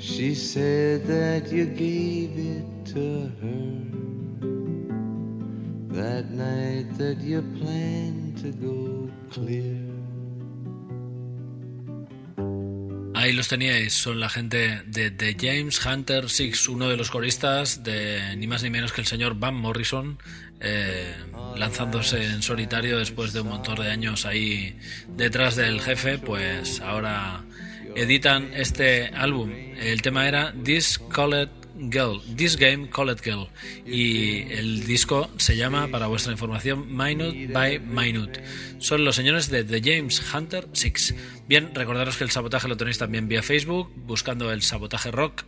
She 0.00 0.34
said 0.34 1.06
that 1.08 1.52
you 1.52 1.66
gave 1.66 2.32
it 2.38 2.64
to 2.94 3.30
her 3.42 3.90
that 5.92 6.30
night 6.30 6.96
that 6.96 7.18
you 7.20 7.42
planned 7.58 8.38
to 8.40 8.50
go 8.52 9.10
clear. 9.30 9.90
Ahí 13.14 13.34
los 13.34 13.48
teníais, 13.48 13.92
son 13.92 14.18
la 14.18 14.30
gente 14.30 14.80
de 14.86 15.10
The 15.10 15.36
James 15.38 15.84
Hunter 15.84 16.30
Six, 16.30 16.70
uno 16.70 16.88
de 16.88 16.96
los 16.96 17.10
coristas 17.10 17.84
de 17.84 18.34
ni 18.38 18.46
más 18.46 18.62
ni 18.62 18.70
menos 18.70 18.94
que 18.94 19.02
el 19.02 19.06
señor 19.06 19.38
Van 19.38 19.54
Morrison, 19.54 20.18
eh, 20.60 21.14
lanzándose 21.56 22.24
en 22.24 22.42
solitario 22.42 22.98
después 22.98 23.34
de 23.34 23.42
un 23.42 23.48
montón 23.48 23.74
de 23.76 23.90
años 23.90 24.24
ahí 24.24 24.78
detrás 25.08 25.56
del 25.56 25.82
jefe, 25.82 26.16
pues 26.16 26.80
ahora 26.80 27.44
editan 27.96 28.52
este 28.54 29.08
álbum. 29.08 29.50
El 29.52 30.02
tema 30.02 30.28
era 30.28 30.54
This 30.64 31.00
Called 31.12 31.48
Girl, 31.80 32.20
This 32.36 32.56
Game 32.56 32.90
Called 32.90 33.20
Girl, 33.22 33.48
y 33.86 34.42
el 34.52 34.86
disco 34.86 35.30
se 35.38 35.56
llama, 35.56 35.88
para 35.88 36.08
vuestra 36.08 36.32
información, 36.32 36.94
Minute 36.94 37.48
by 37.52 37.78
Minute. 37.78 38.42
Son 38.78 39.04
los 39.04 39.16
señores 39.16 39.50
de 39.50 39.64
The 39.64 39.80
James 39.82 40.22
Hunter 40.32 40.68
Six. 40.72 41.14
Bien, 41.48 41.74
recordaros 41.74 42.16
que 42.16 42.24
el 42.24 42.30
sabotaje 42.30 42.68
lo 42.68 42.76
tenéis 42.76 42.98
también 42.98 43.28
vía 43.28 43.42
Facebook, 43.42 43.90
buscando 43.96 44.52
el 44.52 44.62
sabotaje 44.62 45.10
rock, 45.10 45.44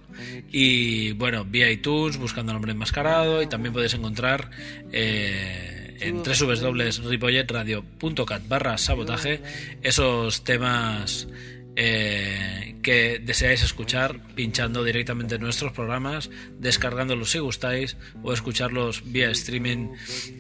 y 0.51 1.12
bueno, 1.12 1.45
vía 1.45 1.70
iTunes, 1.70 2.16
buscando 2.16 2.53
el 2.53 2.55
nombre 2.55 2.72
enmascarado, 2.72 3.43
y 3.43 3.47
también 3.47 3.74
podéis 3.74 3.95
encontrar. 3.95 4.51
Eh, 4.90 5.82
en 6.03 6.22
www.ripolletradio.cat 6.22 8.49
barra 8.49 8.76
sabotaje 8.76 9.40
esos 9.82 10.43
temas 10.43 11.28
eh, 11.76 12.76
que 12.82 13.20
deseáis 13.22 13.62
escuchar 13.62 14.20
pinchando 14.34 14.84
directamente 14.84 15.36
en 15.36 15.42
nuestros 15.42 15.72
programas, 15.72 16.30
descargándolos 16.58 17.30
si 17.30 17.38
gustáis 17.38 17.96
o 18.22 18.32
escucharlos 18.32 19.02
vía 19.12 19.30
streaming 19.30 19.90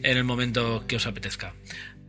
en 0.02 0.16
el 0.16 0.24
momento 0.24 0.84
que 0.86 0.96
os 0.96 1.06
apetezca. 1.06 1.54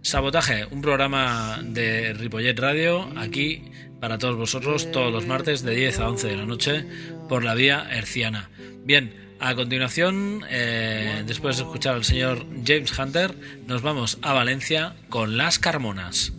Sabotaje, 0.01 0.65
un 0.65 0.81
programa 0.81 1.61
de 1.63 2.13
Ripollet 2.13 2.59
Radio 2.59 3.09
aquí 3.15 3.63
para 4.01 4.17
todos 4.17 4.35
vosotros 4.35 4.91
todos 4.91 5.13
los 5.13 5.25
martes 5.25 5.63
de 5.63 5.75
10 5.75 5.99
a 5.99 6.09
11 6.09 6.27
de 6.27 6.35
la 6.35 6.45
noche 6.45 6.85
por 7.29 7.45
la 7.45 7.55
vía 7.55 7.87
herciana. 7.89 8.49
Bien, 8.83 9.13
a 9.39 9.55
continuación, 9.55 10.43
eh, 10.49 11.23
después 11.25 11.55
de 11.55 11.63
escuchar 11.63 11.95
al 11.95 12.03
señor 12.03 12.45
James 12.65 12.97
Hunter, 12.97 13.33
nos 13.65 13.81
vamos 13.81 14.19
a 14.21 14.33
Valencia 14.33 14.95
con 15.07 15.37
Las 15.37 15.57
Carmonas. 15.57 16.33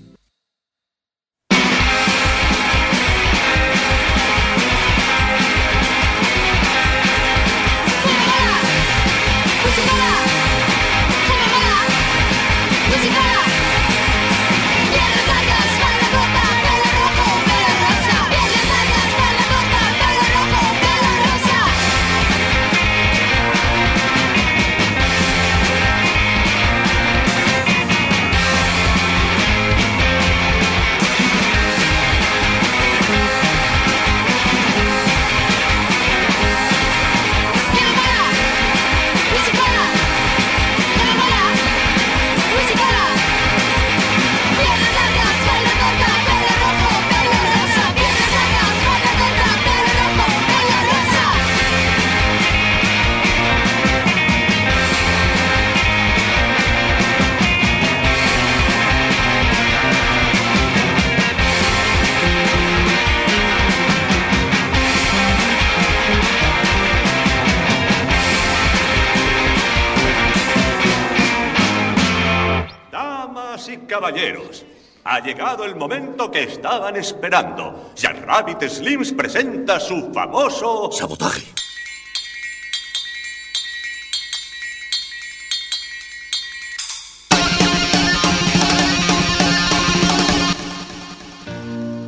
Ha 75.15 75.21
llegado 75.21 75.65
el 75.65 75.77
momento 75.77 76.29
que 76.29 76.43
estaban 76.43 76.97
esperando. 76.97 77.93
Jack 77.95 78.27
Rabbit 78.27 78.69
Slims 78.69 79.13
presenta 79.13 79.79
su 79.79 80.13
famoso... 80.13 80.91
Sabotaje. 80.91 81.47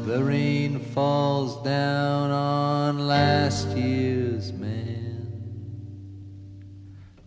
The 0.07 0.25
rain 0.25 0.81
falls 0.93 1.63
down 1.63 2.33
on 2.33 3.07
last 3.07 3.69
year's 3.77 4.53
man. 4.53 5.29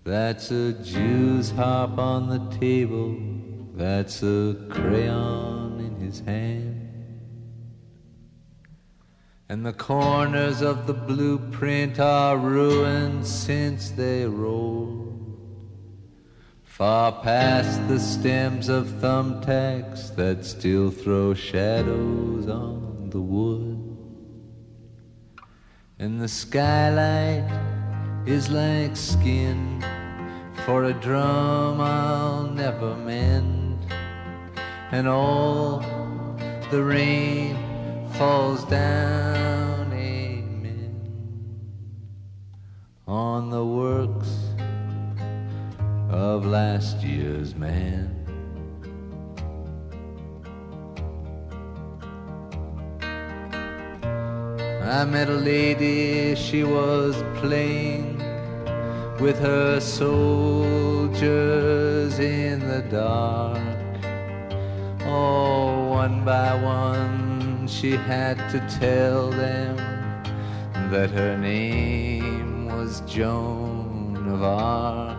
That's 0.04 0.52
a 0.52 0.74
Jew's 0.84 1.52
harp 1.52 1.98
on 1.98 2.28
the 2.28 2.58
table. 2.58 3.16
That's 3.76 4.24
a 4.24 4.58
crayon 4.70 5.49
his 6.10 6.20
hand. 6.22 6.89
And 9.47 9.66
the 9.66 9.74
corners 9.74 10.62
of 10.62 10.88
the 10.88 10.93
blueprint 10.93 11.99
are 11.99 12.38
ruined 12.38 13.26
since 13.26 13.91
they 13.91 14.26
rolled. 14.26 15.07
Far 16.64 17.12
past 17.22 17.88
the 17.88 17.99
stems 17.99 18.70
of 18.70 18.88
thumbtacks 19.03 20.16
that 20.16 20.45
still 20.45 20.91
throw 20.91 21.34
shadows 21.34 22.47
on 22.47 23.10
the 23.10 23.22
wood. 23.22 23.97
And 25.99 26.22
the 26.22 26.28
skylight 26.28 27.47
is 28.26 28.49
like 28.49 28.95
skin 28.95 29.84
for 30.66 30.86
a 30.86 30.93
drum 30.93 31.82
I'll 31.82 32.47
never 32.47 32.95
mend. 32.95 33.60
And 34.91 35.07
all 35.07 35.99
the 36.70 36.84
rain 36.84 37.58
falls 38.14 38.64
down, 38.66 39.92
amen, 39.92 41.02
on 43.08 43.50
the 43.50 43.66
works 43.66 44.30
of 46.12 46.46
last 46.46 47.02
year's 47.02 47.56
man. 47.56 48.16
I 54.84 55.06
met 55.06 55.28
a 55.30 55.34
lady, 55.34 56.36
she 56.36 56.64
was 56.64 57.24
playing 57.40 58.22
with 59.20 59.40
her 59.40 59.80
soldiers 59.80 61.20
in 62.20 62.60
the 62.60 62.82
dark. 62.92 63.58
Oh, 65.06 65.79
one 66.00 66.24
by 66.24 66.56
one 66.64 67.68
she 67.68 67.91
had 67.91 68.38
to 68.50 68.60
tell 68.80 69.30
them 69.32 69.76
that 70.89 71.10
her 71.10 71.38
name 71.38 72.68
was 72.68 73.02
Joan 73.02 74.16
of 74.32 74.41
Arc. 74.41 75.19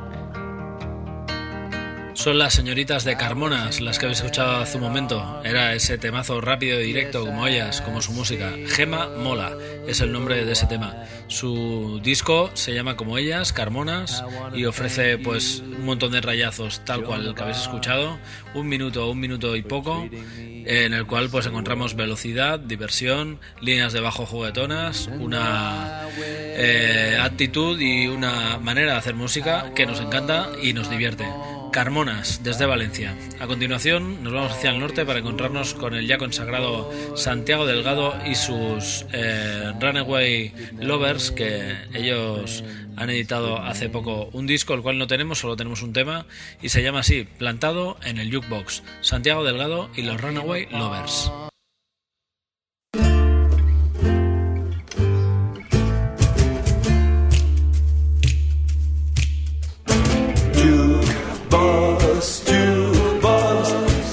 Son 2.20 2.38
las 2.38 2.52
señoritas 2.52 3.04
de 3.04 3.16
Carmonas, 3.16 3.80
las 3.80 3.98
que 3.98 4.04
habéis 4.04 4.18
escuchado 4.18 4.58
hace 4.60 4.76
un 4.76 4.82
momento. 4.82 5.40
Era 5.42 5.72
ese 5.72 5.96
temazo 5.96 6.42
rápido 6.42 6.78
y 6.78 6.84
directo, 6.84 7.24
como 7.24 7.46
ellas, 7.46 7.80
como 7.80 8.02
su 8.02 8.12
música. 8.12 8.52
Gema 8.68 9.08
Mola 9.08 9.56
es 9.88 10.02
el 10.02 10.12
nombre 10.12 10.44
de 10.44 10.52
ese 10.52 10.66
tema. 10.66 11.02
Su 11.28 11.98
disco 12.04 12.50
se 12.52 12.74
llama 12.74 12.94
como 12.94 13.16
ellas, 13.16 13.54
Carmonas, 13.54 14.22
y 14.52 14.66
ofrece 14.66 15.16
pues 15.16 15.60
un 15.60 15.86
montón 15.86 16.12
de 16.12 16.20
rayazos, 16.20 16.84
tal 16.84 17.04
cual 17.04 17.26
el 17.26 17.34
que 17.34 17.40
habéis 17.40 17.56
escuchado. 17.56 18.18
Un 18.52 18.68
minuto, 18.68 19.08
un 19.08 19.18
minuto 19.18 19.56
y 19.56 19.62
poco, 19.62 20.06
en 20.12 20.92
el 20.92 21.06
cual 21.06 21.30
pues 21.30 21.46
encontramos 21.46 21.96
velocidad, 21.96 22.60
diversión, 22.60 23.40
líneas 23.62 23.94
de 23.94 24.00
bajo 24.00 24.26
juguetonas, 24.26 25.08
una 25.20 26.02
eh, 26.18 27.16
actitud 27.18 27.80
y 27.80 28.08
una 28.08 28.58
manera 28.58 28.92
de 28.92 28.98
hacer 28.98 29.14
música 29.14 29.72
que 29.74 29.86
nos 29.86 30.00
encanta 30.00 30.50
y 30.62 30.74
nos 30.74 30.90
divierte. 30.90 31.24
Carmonas, 31.70 32.42
desde 32.42 32.66
Valencia. 32.66 33.16
A 33.38 33.46
continuación 33.46 34.22
nos 34.22 34.32
vamos 34.32 34.52
hacia 34.52 34.70
el 34.70 34.80
norte 34.80 35.04
para 35.04 35.20
encontrarnos 35.20 35.74
con 35.74 35.94
el 35.94 36.06
ya 36.06 36.18
consagrado 36.18 36.90
Santiago 37.16 37.66
Delgado 37.66 38.14
y 38.26 38.34
sus 38.34 39.06
eh, 39.12 39.72
Runaway 39.80 40.52
Lovers, 40.78 41.30
que 41.30 41.76
ellos 41.94 42.64
han 42.96 43.10
editado 43.10 43.58
hace 43.58 43.88
poco 43.88 44.28
un 44.32 44.46
disco, 44.46 44.74
el 44.74 44.82
cual 44.82 44.98
no 44.98 45.06
tenemos, 45.06 45.38
solo 45.38 45.56
tenemos 45.56 45.82
un 45.82 45.92
tema, 45.92 46.26
y 46.60 46.68
se 46.68 46.82
llama 46.82 47.00
así, 47.00 47.26
Plantado 47.38 47.96
en 48.04 48.18
el 48.18 48.34
Jukebox. 48.34 48.82
Santiago 49.00 49.44
Delgado 49.44 49.90
y 49.94 50.02
los 50.02 50.20
Runaway 50.20 50.66
Lovers. 50.70 51.30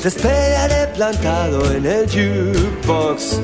Te 0.08 0.16
esperaré 0.16 0.88
plantado 0.95 1.70
en 1.74 1.86
el 1.86 2.08
jukebox. 2.08 3.41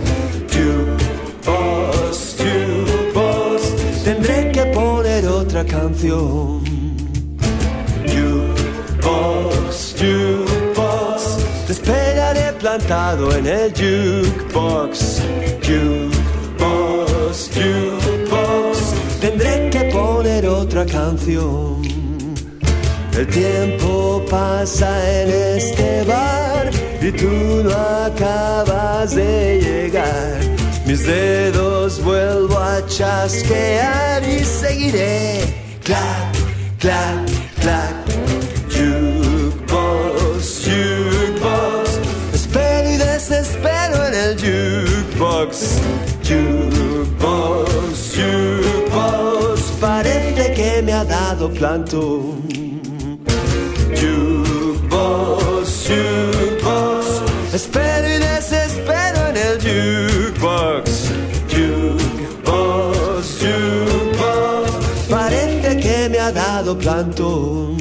Jukebox, 0.50 2.38
jukebox, 2.38 3.62
tendré 4.06 4.50
que 4.54 4.66
poner 4.68 5.28
otra 5.28 5.66
canción. 5.66 6.64
Jukebox, 8.08 9.96
jukebox, 10.00 11.38
te 11.68 11.74
esperaré 11.74 12.54
plantado 12.54 13.36
en 13.36 13.46
el 13.46 13.74
jukebox. 13.74 15.22
Jukebox, 15.68 17.50
jukebox, 17.56 18.78
tendré 19.20 19.70
que 19.70 19.84
poner 19.92 20.48
otra 20.48 20.86
canción. 20.86 22.03
El 23.16 23.28
tiempo 23.28 24.26
pasa 24.28 25.22
en 25.22 25.30
este 25.58 26.04
bar 26.04 26.72
y 27.00 27.12
tú 27.12 27.64
no 27.64 27.72
acabas 27.72 29.14
de 29.14 29.60
llegar. 29.62 30.40
Mis 30.88 31.06
dedos 31.06 32.04
vuelvo 32.04 32.58
a 32.58 32.84
chasquear 32.88 34.24
y 34.28 34.44
seguiré. 34.44 35.42
Clac, 35.84 36.34
clac, 36.80 37.30
clac. 37.62 37.94
Jukebox, 38.72 40.66
jukebox. 40.66 42.00
Espero 42.34 42.90
y 42.90 42.98
desespero 42.98 44.08
en 44.08 44.14
el 44.16 44.36
jukebox. 44.40 45.78
Jukebox, 46.28 47.70
jukebox. 48.16 49.62
Parece 49.80 50.54
que 50.54 50.82
me 50.82 50.94
ha 50.94 51.06
dado 51.06 51.52
plantón. 51.52 52.63
Jukebox, 54.00 55.88
jukebox. 55.88 57.06
Espero 57.54 58.08
y 58.08 58.18
desespero 58.20 59.20
en 59.30 59.38
el 59.38 59.56
jukebox. 59.66 60.86
Jukebox, 61.52 63.26
jukebox. 63.42 64.72
Parece 65.10 65.78
que 65.78 66.10
me 66.10 66.20
ha 66.20 66.32
dado 66.32 66.78
plantón. 66.78 67.78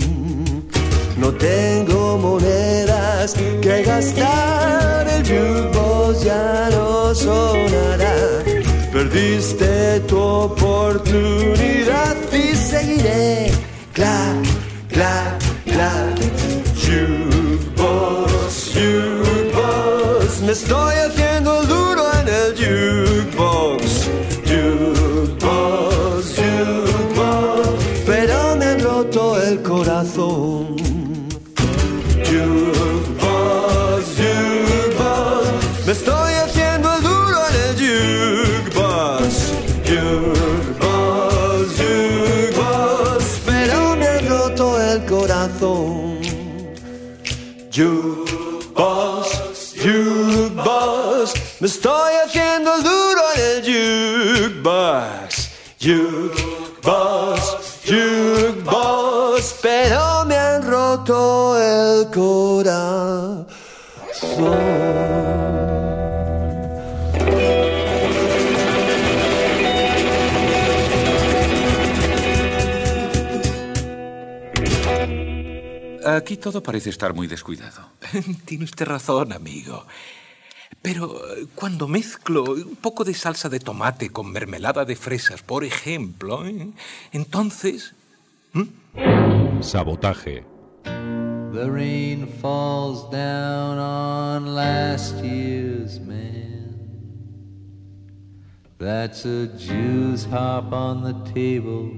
No 1.17 1.33
tengo 1.33 2.19
monedas 2.19 3.35
que 3.61 3.83
gastar. 3.83 5.09
El 5.09 5.23
jukebox 5.23 6.25
ya 6.25 6.69
no 6.73 7.15
sonará. 7.15 8.15
Perdiste 8.93 10.01
tu 10.01 10.19
oportunidad 10.19 12.17
y 12.33 12.55
seguiré. 12.55 13.51
Clac, 13.95 14.42
clac. 15.83 16.19
Jukebox, 16.85 18.53
jukebox. 18.75 20.41
Me 20.47 20.53
estoy 20.53 20.95
haciendo 21.07 21.63
duro 21.63 22.05
en 22.21 22.27
el 22.29 22.55
jukebox. 22.61 23.83
Jukebox, 24.49 26.25
jukebox. 26.39 27.69
Pero 28.07 28.57
me 28.57 28.79
roto 28.79 29.41
el 29.43 29.63
corazón. 29.63 30.92
Jukebox, 47.73 49.29
jukebox. 49.83 51.33
Me 51.59 51.67
estoy 51.67 52.13
haciendo 52.23 52.75
el 52.75 52.83
duro 52.83 53.23
en 53.35 53.65
jukebox. 53.65 55.49
Jukebox, 55.81 57.41
jukebox. 57.87 59.55
Pero 59.63 60.27
me 60.27 60.37
han 60.37 60.67
roto 60.71 61.57
el 61.57 62.11
corazón. 62.11 63.47
Aquí 76.17 76.37
todo 76.37 76.63
parece 76.63 76.91
estar 76.91 77.15
muy 77.15 77.27
descuidado. 77.27 77.89
Tiene 78.45 78.65
usted 78.65 78.87
razón, 78.87 79.33
amigo. 79.33 79.85
Pero 80.81 81.17
eh, 81.37 81.47
cuando 81.55 81.87
mezclo 81.87 82.45
un 82.45 82.77
poco 82.77 83.05
de 83.05 83.15
salsa 83.15 83.49
de 83.49 83.61
tomate 83.61 84.11
con 84.11 84.31
mermelada 84.33 84.85
de 84.85 84.97
fresas, 84.97 85.43
por 85.43 85.65
ejemplo, 85.65 86.47
¿eh? 86.47 86.71
entonces... 87.13 87.95
Sabotaje. 89.61 90.45
The 90.85 91.71
rain 91.71 92.27
falls 92.41 93.11
down 93.11 93.79
on 93.79 94.55
last 94.55 95.23
year's 95.23 96.01
man. 96.01 96.73
That's 98.79 99.25
a 99.25 99.47
Jew's 99.57 100.25
harp 100.25 100.73
on 100.73 101.03
the 101.05 101.33
table. 101.33 101.91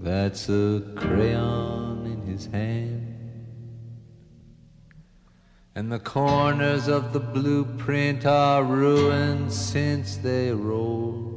That's 0.00 0.48
a 0.48 0.82
crayon 0.96 2.06
in 2.06 2.22
his 2.26 2.46
hand. 2.46 3.03
And 5.74 5.90
the 5.90 5.98
corners 5.98 6.86
of 6.88 7.12
the 7.12 7.20
blueprint 7.20 8.26
are 8.26 8.62
ruined 8.62 9.52
since 9.52 10.16
they 10.16 10.52
rolled 10.52 11.34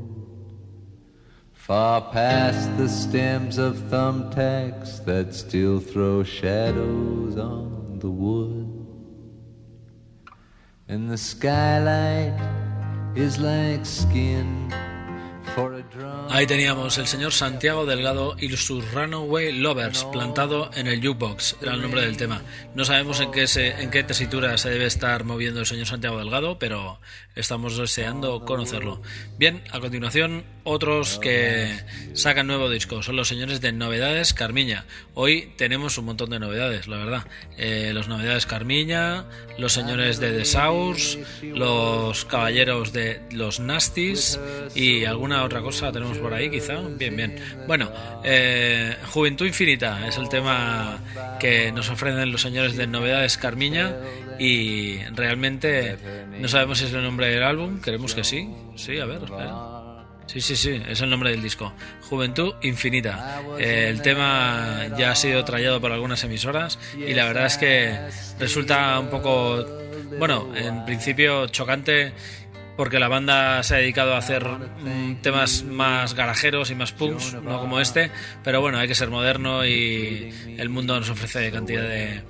far 1.67 1.99
past 2.13 2.77
the 2.77 2.87
stems 2.87 3.57
of 3.57 3.75
thumbtacks 3.91 5.03
that 5.03 5.33
still 5.33 5.81
throw 5.81 6.23
shadows 6.23 7.35
on 7.35 7.99
the 7.99 8.09
wood. 8.09 8.87
And 10.87 11.09
the 11.09 11.17
skylight 11.17 12.39
is 13.17 13.37
like 13.37 13.85
skin 13.85 14.71
Ahí 16.29 16.45
teníamos 16.45 16.97
el 16.97 17.07
señor 17.07 17.31
Santiago 17.31 17.85
Delgado 17.85 18.35
y 18.37 18.49
sus 18.57 18.91
Runaway 18.91 19.53
Lovers 19.53 20.03
plantado 20.05 20.69
en 20.75 20.87
el 20.87 20.97
jukebox, 20.97 21.55
era 21.61 21.73
el 21.73 21.81
nombre 21.81 22.01
del 22.01 22.17
tema. 22.17 22.41
No 22.75 22.83
sabemos 22.85 23.21
en 23.21 23.31
qué, 23.31 23.47
se, 23.47 23.69
en 23.81 23.89
qué 23.89 24.03
tesitura 24.03 24.57
se 24.57 24.69
debe 24.69 24.85
estar 24.85 25.23
moviendo 25.23 25.61
el 25.61 25.65
señor 25.65 25.87
Santiago 25.87 26.19
Delgado, 26.19 26.59
pero 26.59 26.99
estamos 27.35 27.77
deseando 27.77 28.43
conocerlo. 28.45 29.01
Bien, 29.37 29.63
a 29.71 29.79
continuación, 29.79 30.43
otros 30.63 31.17
que 31.19 31.71
sacan 32.13 32.47
nuevo 32.47 32.69
disco 32.69 33.01
son 33.01 33.15
los 33.15 33.29
señores 33.29 33.61
de 33.61 33.71
Novedades 33.71 34.33
Carmiña. 34.33 34.85
Hoy 35.13 35.53
tenemos 35.57 35.97
un 35.97 36.05
montón 36.05 36.29
de 36.29 36.39
novedades, 36.39 36.87
la 36.87 36.97
verdad. 36.97 37.27
Eh, 37.57 37.91
los 37.93 38.09
Novedades 38.09 38.45
Carmiña, 38.45 39.25
los 39.57 39.71
señores 39.71 40.19
de 40.19 40.31
The 40.33 40.45
Sours, 40.45 41.17
los 41.41 42.25
caballeros 42.25 42.91
de 42.91 43.21
los 43.31 43.59
Nasties 43.59 44.39
y 44.75 45.05
alguna 45.05 45.43
otra 45.43 45.61
cosa 45.61 45.91
tenemos 45.91 46.16
por 46.17 46.33
ahí, 46.33 46.49
quizá. 46.49 46.79
Bien, 46.97 47.15
bien. 47.15 47.35
Bueno, 47.67 47.91
eh, 48.23 48.95
Juventud 49.11 49.45
Infinita 49.45 50.07
es 50.07 50.17
el 50.17 50.29
tema 50.29 50.99
que 51.39 51.71
nos 51.71 51.89
ofrecen 51.89 52.31
los 52.31 52.41
señores 52.41 52.75
de 52.75 52.87
Novedades 52.87 53.37
Carmiña 53.37 53.95
y 54.39 54.99
realmente 55.15 55.97
no 56.39 56.47
sabemos 56.47 56.79
si 56.79 56.85
es 56.85 56.93
el 56.93 57.03
nombre 57.03 57.27
del 57.27 57.43
álbum, 57.43 57.81
queremos 57.81 58.13
que 58.13 58.23
sí. 58.23 58.49
Sí, 58.75 58.99
a 58.99 59.05
ver, 59.05 59.23
espera. 59.23 59.77
Sí, 60.27 60.41
sí, 60.41 60.57
sí, 60.57 60.81
es 60.87 60.99
el 61.01 61.09
nombre 61.09 61.31
del 61.31 61.41
disco. 61.41 61.73
Juventud 62.09 62.55
Infinita. 62.61 63.41
Eh, 63.57 63.87
el 63.89 64.01
tema 64.01 64.87
ya 64.97 65.11
ha 65.11 65.15
sido 65.15 65.43
trayado 65.45 65.79
por 65.79 65.91
algunas 65.91 66.21
emisoras 66.23 66.77
y 66.95 67.13
la 67.13 67.25
verdad 67.25 67.45
es 67.45 67.57
que 67.57 67.97
resulta 68.37 68.99
un 68.99 69.07
poco, 69.07 69.65
bueno, 70.19 70.53
en 70.55 70.83
principio 70.85 71.47
chocante 71.47 72.11
porque 72.77 72.99
la 72.99 73.07
banda 73.07 73.61
se 73.63 73.75
ha 73.75 73.77
dedicado 73.79 74.13
a 74.13 74.19
hacer 74.19 74.47
temas 75.21 75.63
más 75.63 76.13
garajeros 76.13 76.69
y 76.71 76.75
más 76.75 76.93
punks, 76.93 77.33
no 77.33 77.59
como 77.59 77.81
este, 77.81 78.11
pero 78.43 78.61
bueno, 78.61 78.77
hay 78.77 78.87
que 78.87 78.95
ser 78.95 79.09
moderno 79.09 79.65
y 79.65 80.31
el 80.57 80.69
mundo 80.69 80.97
nos 80.97 81.09
ofrece 81.09 81.51
cantidad 81.51 81.81
de 81.81 82.21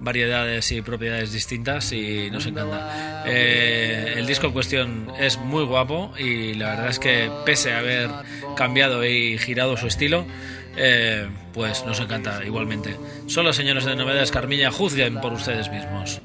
variedades 0.00 0.72
y 0.72 0.82
propiedades 0.82 1.32
distintas 1.32 1.92
y 1.92 2.30
nos 2.30 2.46
encanta. 2.46 3.24
Eh, 3.26 4.14
el 4.16 4.26
disco 4.26 4.46
en 4.46 4.52
cuestión 4.52 5.12
es 5.20 5.38
muy 5.38 5.64
guapo 5.64 6.12
y 6.18 6.54
la 6.54 6.70
verdad 6.70 6.88
es 6.88 6.98
que 6.98 7.30
pese 7.44 7.72
a 7.72 7.78
haber 7.78 8.10
cambiado 8.56 9.04
y 9.04 9.38
girado 9.38 9.76
su 9.76 9.86
estilo, 9.86 10.26
eh, 10.76 11.28
pues 11.52 11.84
nos 11.84 12.00
encanta 12.00 12.44
igualmente. 12.44 12.96
Solo 13.26 13.52
señores 13.52 13.84
de 13.84 13.94
Novedades 13.94 14.32
Carmilla, 14.32 14.70
juzguen 14.70 15.20
por 15.20 15.34
ustedes 15.34 15.70
mismos. 15.70 16.20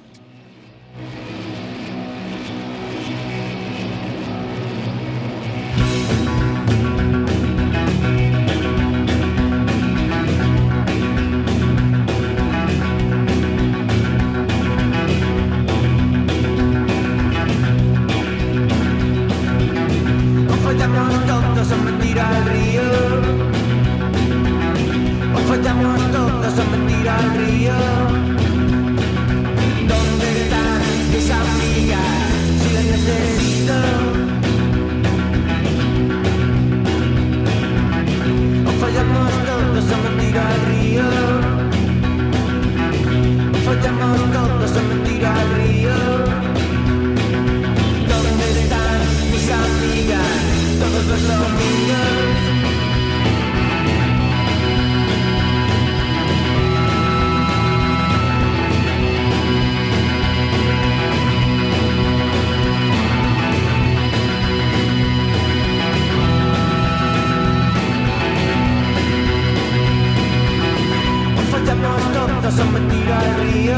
Mentir 73.37 73.71
al 73.71 73.77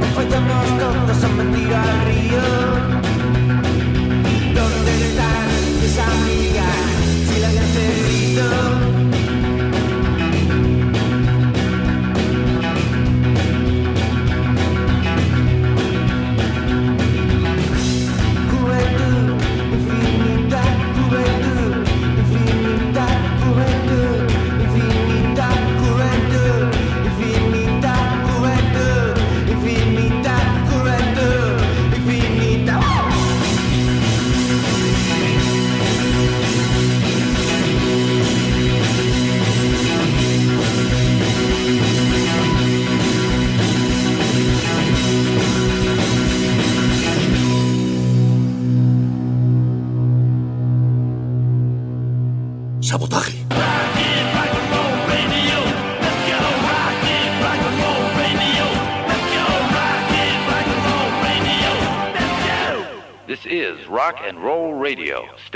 Hoy 0.00 0.10
fallamos 0.14 0.78
todos 0.78 1.24
a 1.24 1.28
mentir 1.28 2.05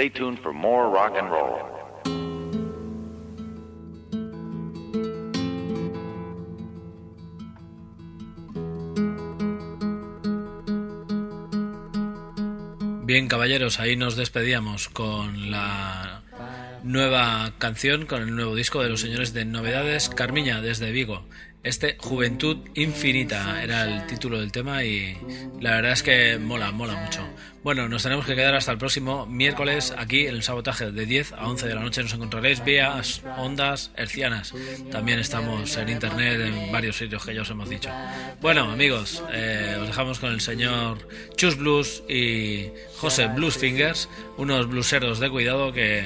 Stay 0.01 0.09
tuned 0.09 0.39
for 0.39 0.55
more 0.55 0.89
rock 0.89 1.13
and 1.15 1.31
roll. 1.31 1.61
Bien, 13.05 13.29
caballeros, 13.29 13.79
ahí 13.79 13.97
nos 13.97 14.17
despedíamos 14.17 14.89
con 14.89 15.51
la 15.51 16.10
nueva 16.91 17.53
canción, 17.59 18.05
con 18.05 18.23
el 18.23 18.35
nuevo 18.35 18.57
disco 18.57 18.83
de 18.83 18.89
los 18.89 19.01
señores 19.01 19.33
de 19.33 19.45
Novedades 19.45 20.09
Carmiña 20.09 20.61
desde 20.61 20.91
Vigo. 20.91 21.25
Este 21.63 21.97
Juventud 21.99 22.57
Infinita 22.75 23.63
era 23.63 23.85
el 23.85 24.07
título 24.07 24.41
del 24.41 24.51
tema 24.51 24.83
y 24.83 25.17
la 25.61 25.73
verdad 25.77 25.93
es 25.93 26.03
que 26.03 26.39
mola, 26.39 26.73
mola 26.73 26.95
mucho. 26.95 27.21
Bueno, 27.63 27.87
nos 27.91 28.03
tenemos 28.03 28.25
que 28.25 28.35
quedar 28.35 28.55
hasta 28.55 28.73
el 28.73 28.79
próximo 28.79 29.27
miércoles 29.27 29.95
aquí 29.99 30.27
en 30.27 30.37
el 30.37 30.43
sabotaje 30.43 30.91
de 30.91 31.05
10 31.05 31.35
a 31.35 31.47
11 31.47 31.69
de 31.69 31.75
la 31.75 31.83
noche. 31.83 32.03
Nos 32.03 32.15
encontraréis 32.15 32.65
vía 32.65 32.99
ondas 33.37 33.91
hercianas. 33.97 34.55
También 34.91 35.19
estamos 35.19 35.77
en 35.77 35.91
internet 35.91 36.41
en 36.41 36.73
varios 36.73 36.97
sitios 36.97 37.27
que 37.27 37.35
ya 37.35 37.43
os 37.43 37.51
hemos 37.51 37.69
dicho. 37.69 37.91
Bueno, 38.41 38.71
amigos, 38.71 39.23
eh, 39.31 39.77
os 39.79 39.89
dejamos 39.89 40.19
con 40.19 40.33
el 40.33 40.41
señor 40.41 41.07
Chus 41.37 41.59
Blues 41.59 42.03
y 42.09 42.69
José 42.97 43.27
Blues 43.27 43.59
Fingers, 43.59 44.09
unos 44.39 44.67
blueseros 44.67 45.21
de 45.21 45.29
cuidado 45.29 45.75
que 45.75 46.05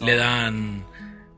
le 0.00 0.16
dan 0.16 0.84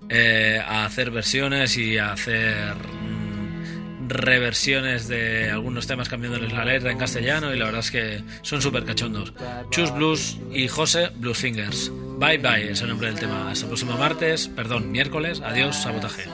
eh, 0.08 0.60
a 0.64 0.84
hacer 0.84 1.10
versiones 1.10 1.76
y 1.76 1.98
a 1.98 2.12
hacer 2.12 2.74
mm, 2.76 4.08
reversiones 4.08 5.08
de 5.08 5.50
algunos 5.50 5.86
temas 5.86 6.08
cambiándoles 6.08 6.52
la 6.52 6.64
letra 6.64 6.90
en 6.90 6.98
castellano 6.98 7.54
y 7.54 7.58
la 7.58 7.66
verdad 7.66 7.80
es 7.80 7.90
que 7.90 8.22
son 8.42 8.60
súper 8.62 8.84
cachondos. 8.84 9.32
Chus 9.70 9.92
Blues 9.94 10.38
y 10.52 10.68
José 10.68 11.10
Blues 11.16 11.38
Fingers. 11.38 11.90
Bye 12.18 12.38
bye 12.38 12.70
es 12.70 12.82
el 12.82 12.88
nombre 12.88 13.08
del 13.08 13.18
tema. 13.18 13.50
Hasta 13.50 13.64
el 13.64 13.68
próximo 13.68 13.96
martes, 13.96 14.48
perdón, 14.48 14.90
miércoles. 14.90 15.40
Adiós, 15.40 15.76
sabotaje. 15.76 16.24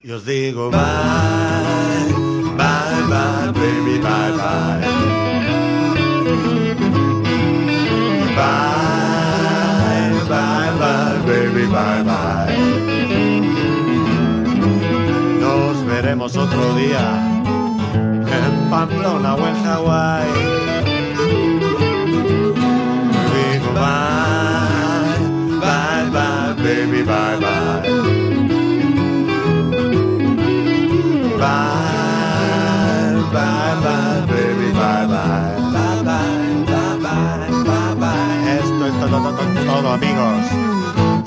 Digo 0.00 0.70
bye, 0.70 0.78
bye, 3.08 3.52
baby, 3.52 3.98
bye. 3.98 4.32
Bye, 4.32 5.41
bye 11.72 12.02
bye. 12.04 12.56
Nos 15.40 15.84
veremos 15.86 16.36
otro 16.36 16.74
día 16.74 17.04
en 18.38 18.70
Pamplona 18.70 19.34
o 19.34 19.46
en 19.48 19.56
Hawái. 19.64 20.52
Bye, 23.74 24.58
bye, 25.60 26.10
bye, 26.10 26.54
baby, 26.62 27.02
bye, 27.02 27.36
bye. 27.40 27.80
Bye, 31.38 33.22
bye, 33.32 33.74
bye, 33.82 34.26
baby, 34.28 34.68
bye, 34.72 35.06
bye. 35.06 35.56
Bye, 35.72 36.02
bye, 36.04 36.28
bye, 36.66 36.96
bye, 37.02 37.50
bye, 37.64 37.94
bye. 37.98 38.58
Esto 38.58 38.86
es 38.86 38.94
todo, 39.00 39.18
todo, 39.66 39.88
amigos. 39.92 40.71